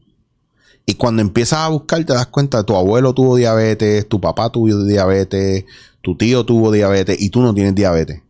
Y 0.87 0.95
cuando 0.95 1.21
empiezas 1.21 1.59
a 1.59 1.69
buscar, 1.69 2.03
te 2.03 2.14
das 2.14 2.29
cuenta, 2.29 2.64
tu 2.64 2.75
abuelo 2.75 3.12
tuvo 3.12 3.37
diabetes, 3.37 4.09
tu 4.09 4.23
papá 4.23 4.51
tuvo 4.51 4.83
diabetes, 4.85 5.66
tu 6.01 6.16
tío 6.16 6.47
tuvo 6.47 6.73
diabetes 6.73 7.21
y 7.21 7.29
tú 7.29 7.42
no 7.42 7.53
tienes 7.53 7.75
diabetes. 7.75 8.23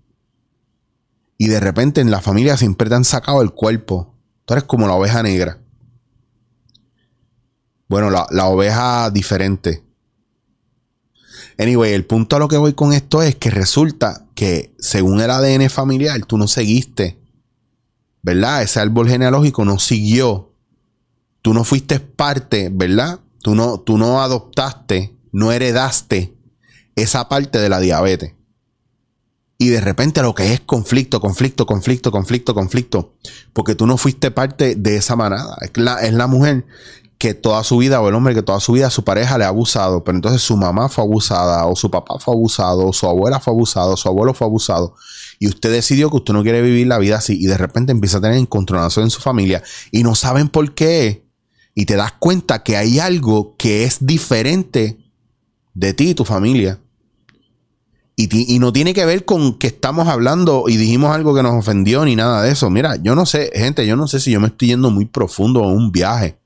Y 1.38 1.46
de 1.46 1.60
repente 1.60 2.00
en 2.00 2.10
la 2.10 2.20
familia 2.20 2.56
siempre 2.56 2.88
te 2.88 2.96
han 2.96 3.04
sacado 3.04 3.42
el 3.42 3.52
cuerpo. 3.52 4.12
Tú 4.44 4.54
eres 4.54 4.64
como 4.64 4.88
la 4.88 4.94
oveja 4.94 5.22
negra. 5.22 5.60
Bueno, 7.88 8.10
la, 8.10 8.26
la 8.30 8.46
oveja 8.46 9.08
diferente. 9.10 9.84
Anyway, 11.58 11.92
el 11.92 12.04
punto 12.04 12.34
a 12.34 12.40
lo 12.40 12.48
que 12.48 12.56
voy 12.56 12.72
con 12.72 12.92
esto 12.92 13.22
es 13.22 13.36
que 13.36 13.52
resulta 13.52 14.26
que 14.34 14.74
según 14.80 15.20
el 15.20 15.30
ADN 15.30 15.70
familiar, 15.70 16.24
tú 16.26 16.38
no 16.38 16.48
seguiste 16.48 17.24
¿verdad? 18.26 18.62
Ese 18.62 18.80
árbol 18.80 19.08
genealógico 19.08 19.64
no 19.64 19.78
siguió. 19.78 20.50
Tú 21.42 21.54
no 21.54 21.62
fuiste 21.62 22.00
parte, 22.00 22.70
¿verdad? 22.72 23.20
Tú 23.40 23.54
no, 23.54 23.78
tú 23.78 23.98
no 23.98 24.20
adoptaste, 24.20 25.16
no 25.30 25.52
heredaste 25.52 26.34
esa 26.96 27.28
parte 27.28 27.60
de 27.60 27.68
la 27.68 27.78
diabetes. 27.78 28.34
Y 29.58 29.68
de 29.68 29.80
repente 29.80 30.22
lo 30.22 30.34
que 30.34 30.52
es 30.52 30.60
conflicto, 30.60 31.20
conflicto, 31.20 31.66
conflicto, 31.66 32.10
conflicto, 32.10 32.52
conflicto. 32.52 33.14
Porque 33.52 33.76
tú 33.76 33.86
no 33.86 33.96
fuiste 33.96 34.32
parte 34.32 34.74
de 34.74 34.96
esa 34.96 35.14
manada. 35.14 35.56
Es 36.02 36.12
la, 36.12 36.26
mujer 36.26 36.66
que 37.18 37.32
toda 37.32 37.62
su 37.62 37.76
vida, 37.76 38.00
o 38.00 38.08
el 38.08 38.14
hombre 38.16 38.34
que 38.34 38.42
toda 38.42 38.58
su 38.58 38.72
vida 38.72 38.90
su 38.90 39.04
pareja 39.04 39.38
le 39.38 39.44
ha 39.44 39.48
abusado, 39.48 40.02
pero 40.02 40.18
entonces 40.18 40.42
su 40.42 40.56
mamá 40.56 40.88
fue 40.88 41.04
abusada, 41.04 41.64
o 41.66 41.76
su 41.76 41.92
papá 41.92 42.18
fue 42.18 42.34
abusado, 42.34 42.88
o 42.88 42.92
su 42.92 43.06
abuela 43.06 43.38
fue 43.38 43.54
abusado, 43.54 43.92
o 43.92 43.96
su 43.96 44.08
abuelo 44.08 44.34
fue 44.34 44.48
abusado 44.48 44.96
y 45.38 45.48
usted 45.48 45.72
decidió 45.72 46.10
que 46.10 46.16
usted 46.16 46.34
no 46.34 46.42
quiere 46.42 46.62
vivir 46.62 46.86
la 46.86 46.98
vida 46.98 47.16
así 47.16 47.38
y 47.38 47.46
de 47.46 47.58
repente 47.58 47.92
empieza 47.92 48.18
a 48.18 48.20
tener 48.20 48.38
encontronazo 48.38 49.02
en 49.02 49.10
su 49.10 49.20
familia 49.20 49.62
y 49.90 50.02
no 50.02 50.14
saben 50.14 50.48
por 50.48 50.74
qué 50.74 51.26
y 51.74 51.84
te 51.84 51.96
das 51.96 52.12
cuenta 52.12 52.62
que 52.62 52.76
hay 52.76 52.98
algo 52.98 53.54
que 53.56 53.84
es 53.84 53.98
diferente 54.00 54.98
de 55.74 55.92
ti 55.92 56.10
y 56.10 56.14
tu 56.14 56.24
familia. 56.24 56.80
Y, 58.18 58.58
no 58.60 58.72
tiene 58.72 58.94
que 58.94 59.04
ver 59.04 59.26
con 59.26 59.58
que 59.58 59.66
estamos 59.66 60.08
hablando 60.08 60.64
y 60.68 60.78
dijimos 60.78 61.14
algo 61.14 61.34
que 61.34 61.42
nos 61.42 61.52
ofendió 61.52 62.02
ni 62.06 62.16
nada 62.16 62.42
de 62.42 62.50
eso. 62.50 62.70
Mira, 62.70 62.96
yo 62.96 63.14
no 63.14 63.26
sé, 63.26 63.50
gente, 63.54 63.86
yo 63.86 63.94
no 63.94 64.08
sé 64.08 64.20
si 64.20 64.30
yo 64.30 64.40
me 64.40 64.46
estoy 64.46 64.68
yendo 64.68 64.90
muy 64.90 65.04
profundo 65.04 65.62
en 65.64 65.76
un 65.76 65.92
viaje. 65.92 66.38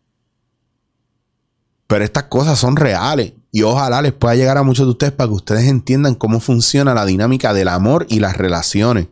Pero 1.86 2.04
estas 2.04 2.24
cosas 2.24 2.58
son 2.58 2.74
reales 2.74 3.34
y 3.52 3.62
ojalá 3.62 4.02
les 4.02 4.12
pueda 4.12 4.34
llegar 4.34 4.58
a 4.58 4.62
muchos 4.62 4.86
de 4.86 4.92
ustedes 4.92 5.12
para 5.12 5.28
que 5.28 5.34
ustedes 5.34 5.64
entiendan 5.64 6.14
cómo 6.14 6.40
funciona 6.40 6.94
la 6.94 7.04
dinámica 7.04 7.52
del 7.52 7.68
amor 7.68 8.06
y 8.08 8.20
las 8.20 8.36
relaciones. 8.36 9.08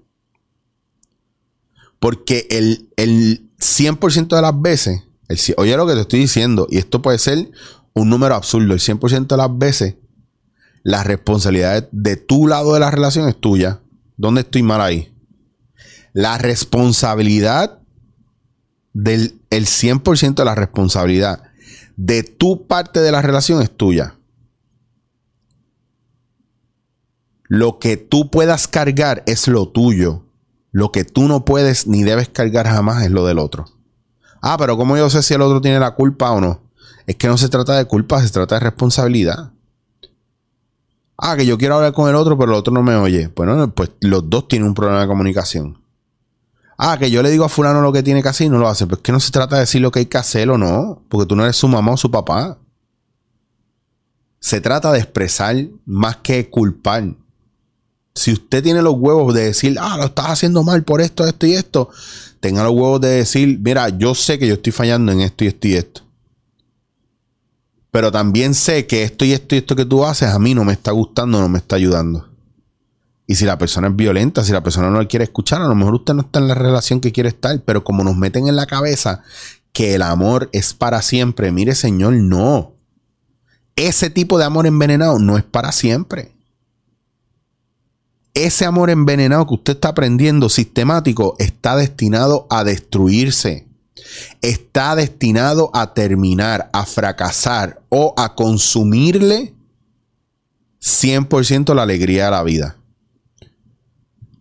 Porque 1.99 2.47
el, 2.51 2.89
el 2.97 3.51
100% 3.59 4.37
de 4.37 4.43
las 4.43 4.61
veces, 4.61 5.03
oye 5.57 5.77
lo 5.77 5.87
que 5.87 5.95
te 5.95 6.03
estoy 6.03 6.21
diciendo, 6.21 6.69
y 6.71 6.79
esto 6.79 7.03
puede 7.03 7.19
ser 7.19 7.51
un 7.95 8.09
número 8.09 8.35
absurdo, 8.37 8.75
el 8.75 8.81
100% 8.81 9.27
de 9.27 9.37
las 9.37 9.59
veces 9.59 9.95
la 10.83 11.05
responsabilidad 11.05 11.89
de 11.93 12.17
tu 12.17 12.47
lado 12.47 12.73
de 12.75 12.81
la 12.81 12.91
relación 12.91 13.29
es 13.29 13.37
tuya. 13.39 13.81
¿Dónde 14.17 14.41
estoy 14.41 14.63
mal 14.63 14.81
ahí? 14.81 15.13
La 16.13 16.39
responsabilidad 16.39 17.81
del 18.95 19.39
el 19.51 19.67
100% 19.67 20.35
de 20.35 20.45
la 20.45 20.55
responsabilidad 20.55 21.43
de 21.97 22.23
tu 22.23 22.67
parte 22.67 23.01
de 23.01 23.13
la 23.13 23.23
relación 23.23 23.61
es 23.61 23.71
tuya. 23.71 24.18
Lo 27.49 27.79
que 27.79 27.97
tú 27.97 28.31
puedas 28.31 28.69
cargar 28.69 29.23
es 29.27 29.49
lo 29.49 29.69
tuyo. 29.69 30.23
Lo 30.71 30.93
que 30.93 31.05
tú 31.05 31.29
no 31.29 31.45
puedes 31.45 31.87
ni 31.87 32.03
debes 32.03 32.29
cargar 32.29 32.67
jamás 32.67 33.05
es 33.05 33.11
lo 33.11 33.27
del 33.27 33.39
otro. 33.39 33.67
Ah, 34.41 34.57
pero 34.59 34.77
¿cómo 34.77 34.97
yo 34.97 35.11
sé 35.11 35.23
si 35.23 35.35
el 35.35 35.43
otro 35.43 35.61
tiene 35.61 35.81
la 35.81 35.95
culpa 35.95 36.31
o 36.31 36.41
no? 36.41 36.61
Es 37.07 37.17
que 37.17 37.27
no 37.27 37.39
se 37.39 37.49
trata 37.49 37.77
de 37.77 37.87
culpa, 37.87 38.23
se 38.23 38.31
trata 38.31 38.57
de 38.57 38.61
responsabilidad. 38.61 39.53
Ah, 41.17 41.37
que 41.37 41.47
yo 41.47 41.59
quiero 41.59 41.77
hablar 41.77 41.93
con 41.93 42.09
el 42.09 42.15
otro, 42.15 42.39
pero 42.39 42.53
el 42.53 42.59
otro 42.59 42.73
no 42.73 42.83
me 42.83 42.95
oye. 42.95 43.33
Bueno, 43.35 43.75
pues 43.75 43.91
los 44.01 44.29
dos 44.29 44.47
tienen 44.47 44.69
un 44.69 44.75
problema 44.75 45.01
de 45.01 45.09
comunicación. 45.09 45.79
Ah, 46.77 46.97
que 46.97 47.11
yo 47.11 47.23
le 47.23 47.31
digo 47.31 47.45
a 47.45 47.49
fulano 47.49 47.81
lo 47.81 47.93
que 47.93 48.05
tiene 48.05 48.23
que 48.23 48.29
hacer 48.29 48.47
y 48.47 48.51
no 48.51 48.59
lo 48.59 48.69
hace. 48.69 48.87
Pues 48.87 49.01
que 49.01 49.11
no 49.11 49.19
se 49.19 49.33
trata 49.33 49.57
de 49.57 49.63
decir 49.63 49.81
lo 49.81 49.91
que 49.91 49.99
hay 50.01 50.07
que 50.07 50.19
hacer 50.19 50.49
o 50.49 50.59
no, 50.59 51.03
porque 51.09 51.27
tú 51.27 51.35
no 51.35 51.43
eres 51.43 51.57
su 51.57 51.67
mamá 51.67 51.93
o 51.93 51.97
su 51.97 52.11
papá. 52.11 52.59
Se 54.39 54.61
trata 54.61 54.93
de 54.93 55.01
expresar 55.01 55.57
más 55.85 56.19
que 56.19 56.49
culpar. 56.49 57.03
Si 58.19 58.33
usted 58.33 58.63
tiene 58.63 58.83
los 58.83 58.95
huevos 58.97 59.35
de 59.35 59.45
decir, 59.45 59.77
ah, 59.81 59.97
lo 59.97 60.05
estás 60.05 60.27
haciendo 60.27 60.63
mal 60.63 60.85
por 60.85 61.01
esto, 61.01 61.27
esto 61.27 61.47
y 61.47 61.55
esto, 61.55 61.89
tenga 62.41 62.63
los 62.63 62.73
huevos 62.73 63.01
de 63.01 63.09
decir, 63.09 63.59
mira, 63.61 63.89
yo 63.89 64.15
sé 64.15 64.39
que 64.39 64.47
yo 64.47 64.55
estoy 64.55 64.73
fallando 64.73 65.13
en 65.13 65.21
esto 65.21 65.45
y 65.45 65.49
esto 65.49 65.69
y 65.69 65.75
esto 65.75 66.09
pero 67.91 68.13
también 68.13 68.55
sé 68.55 68.87
que 68.87 69.03
esto 69.03 69.25
y 69.25 69.33
esto 69.33 69.55
y 69.55 69.59
esto 69.59 69.75
que 69.75 69.85
tú 69.85 70.05
haces 70.05 70.29
a 70.29 70.39
mí 70.39 70.55
no 70.55 70.65
me 70.65 70.73
está 70.73 70.93
gustando, 70.93 71.41
no 71.41 71.49
me 71.49 71.59
está 71.59 71.77
ayudando. 71.77 72.29
Y 73.27 73.35
si 73.35 73.45
la 73.45 73.59
persona 73.59 73.89
es 73.89 73.97
violenta, 73.97 74.45
si 74.45 74.53
la 74.53 74.63
persona 74.63 74.89
no 74.91 75.01
le 75.01 75.07
quiere 75.07 75.25
escuchar, 75.25 75.61
a 75.61 75.69
lo 75.69 75.75
mejor 75.75 75.95
usted 75.95 76.15
no 76.15 76.23
está 76.23 76.39
en 76.39 76.49
la 76.49 76.55
relación 76.55 77.01
que 77.01 77.13
quiere 77.13 77.29
estar, 77.29 77.61
pero 77.63 77.85
como 77.85 78.05
nos 78.05 78.17
meten 78.17 78.49
en 78.49 78.57
la 78.57 78.67
cabeza 78.67 79.23
que 79.73 79.95
el 79.95 80.03
amor 80.03 80.49
es 80.53 80.75
para 80.75 81.03
siempre, 81.03 81.53
mire 81.53 81.75
señor, 81.75 82.15
no. 82.15 82.73
Ese 83.77 84.11
tipo 84.11 84.39
de 84.39 84.45
amor 84.45 84.67
envenenado 84.67 85.19
no 85.19 85.37
es 85.37 85.45
para 85.45 85.73
siempre. 85.73 86.38
Ese 88.39 88.65
amor 88.65 88.91
envenenado 88.91 89.47
que 89.47 89.55
usted 89.55 89.73
está 89.75 89.89
aprendiendo 89.89 90.49
sistemático 90.49 91.35
está 91.39 91.77
destinado 91.77 92.47
a 92.51 92.65
destruirse 92.65 93.69
está 94.43 94.95
destinado 94.95 95.71
a 95.75 95.95
terminar, 95.95 96.71
a 96.73 96.85
fracasar 96.85 97.81
o 97.89 98.15
a 98.17 98.35
consumirle 98.35 99.55
100% 100.81 101.75
la 101.75 101.83
alegría 101.83 102.27
de 102.27 102.31
la 102.31 102.43
vida. 102.43 102.77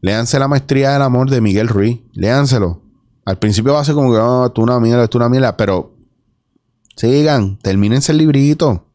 Léanse 0.01 0.39
la 0.39 0.47
maestría 0.47 0.91
del 0.91 1.01
amor 1.01 1.29
de 1.29 1.41
Miguel 1.41 1.67
Ruiz. 1.67 1.99
Léanselo. 2.13 2.81
Al 3.25 3.39
principio 3.39 3.73
va 3.73 3.81
a 3.81 3.85
ser 3.85 3.95
como 3.95 4.11
que, 4.11 4.19
oh, 4.19 4.51
tú 4.51 4.61
una 4.61 4.79
mierda, 4.79 5.07
tú 5.07 5.17
una 5.17 5.27
mierda, 5.27 5.57
pero 5.57 5.95
sigan, 6.95 7.57
termínense 7.57 8.11
el 8.11 8.19
librito. 8.19 8.85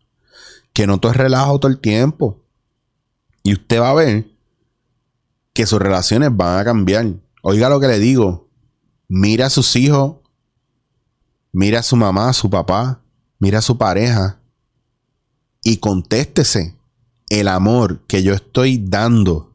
Que 0.73 0.87
no 0.87 1.01
todo 1.01 1.13
es 1.13 1.19
relajo 1.19 1.59
todo 1.59 1.71
el 1.71 1.81
tiempo. 1.81 2.41
Y 3.43 3.53
usted 3.53 3.81
va 3.81 3.91
a 3.91 3.95
ver 3.95 4.32
que 5.53 5.67
sus 5.67 5.81
relaciones 5.81 6.31
van 6.33 6.59
a 6.59 6.65
cambiar. 6.65 7.07
Oiga 7.43 7.69
lo 7.69 7.81
que 7.81 7.89
le 7.89 7.99
digo. 7.99 8.49
Mira 9.09 9.47
a 9.47 9.51
sus 9.51 9.77
hijos 9.77 10.23
mira 11.53 11.81
a 11.81 11.83
su 11.83 11.97
mamá, 11.97 12.31
a 12.31 12.33
su 12.33 12.51
papá, 12.51 13.03
mira 13.39 13.59
a 13.59 13.63
su 13.63 13.79
pareja 13.79 14.41
y 15.63 15.77
contéstese. 15.77 16.77
El 17.29 17.49
amor 17.49 18.01
que 18.07 18.23
yo 18.23 18.35
estoy 18.35 18.79
dando, 18.79 19.55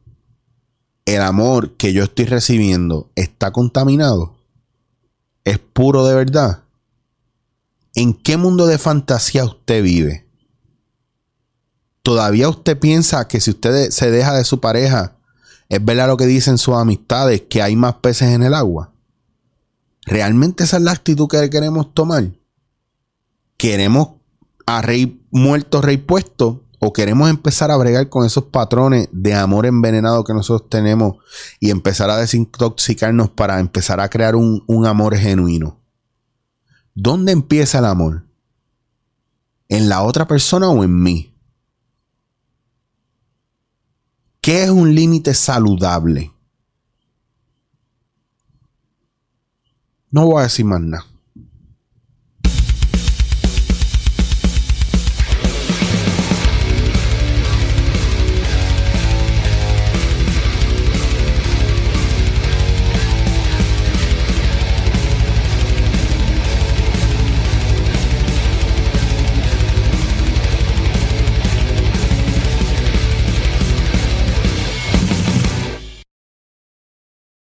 el 1.04 1.22
amor 1.22 1.76
que 1.76 1.92
yo 1.92 2.04
estoy 2.04 2.24
recibiendo, 2.24 3.10
¿está 3.14 3.52
contaminado? 3.52 4.36
¿Es 5.44 5.58
puro 5.58 6.04
de 6.04 6.14
verdad? 6.14 6.64
¿En 7.94 8.14
qué 8.14 8.36
mundo 8.36 8.66
de 8.66 8.78
fantasía 8.78 9.44
usted 9.44 9.82
vive? 9.82 10.26
¿Todavía 12.02 12.48
usted 12.48 12.78
piensa 12.78 13.28
que 13.28 13.40
si 13.40 13.50
usted 13.50 13.90
se 13.90 14.10
deja 14.10 14.34
de 14.34 14.44
su 14.44 14.60
pareja, 14.60 15.17
es 15.68 15.84
verdad 15.84 16.08
lo 16.08 16.16
que 16.16 16.26
dicen 16.26 16.58
sus 16.58 16.74
amistades, 16.74 17.42
que 17.42 17.62
hay 17.62 17.76
más 17.76 17.94
peces 17.96 18.32
en 18.32 18.42
el 18.42 18.54
agua? 18.54 18.92
¿Realmente 20.06 20.64
esa 20.64 20.78
es 20.78 20.82
la 20.82 20.92
actitud 20.92 21.28
que 21.28 21.50
queremos 21.50 21.92
tomar? 21.92 22.30
¿Queremos 23.58 24.10
a 24.66 24.80
rey 24.80 25.22
muerto, 25.30 25.82
rey 25.82 25.98
puesto? 25.98 26.64
¿O 26.80 26.92
queremos 26.92 27.28
empezar 27.28 27.70
a 27.70 27.76
bregar 27.76 28.08
con 28.08 28.24
esos 28.24 28.44
patrones 28.44 29.08
de 29.12 29.34
amor 29.34 29.66
envenenado 29.66 30.24
que 30.24 30.32
nosotros 30.32 30.70
tenemos 30.70 31.16
y 31.58 31.70
empezar 31.70 32.08
a 32.08 32.16
desintoxicarnos 32.16 33.30
para 33.30 33.58
empezar 33.58 34.00
a 34.00 34.08
crear 34.08 34.36
un, 34.36 34.62
un 34.66 34.86
amor 34.86 35.16
genuino? 35.16 35.80
¿Dónde 36.94 37.32
empieza 37.32 37.80
el 37.80 37.84
amor? 37.84 38.24
¿En 39.68 39.88
la 39.88 40.02
otra 40.02 40.26
persona 40.26 40.68
o 40.70 40.84
en 40.84 41.02
mí? 41.02 41.37
¿Qué 44.48 44.64
es 44.64 44.70
un 44.70 44.94
límite 44.94 45.34
saludable? 45.34 46.32
No 50.10 50.24
voy 50.24 50.40
a 50.40 50.44
decir 50.44 50.64
más 50.64 50.80
nada. 50.80 51.04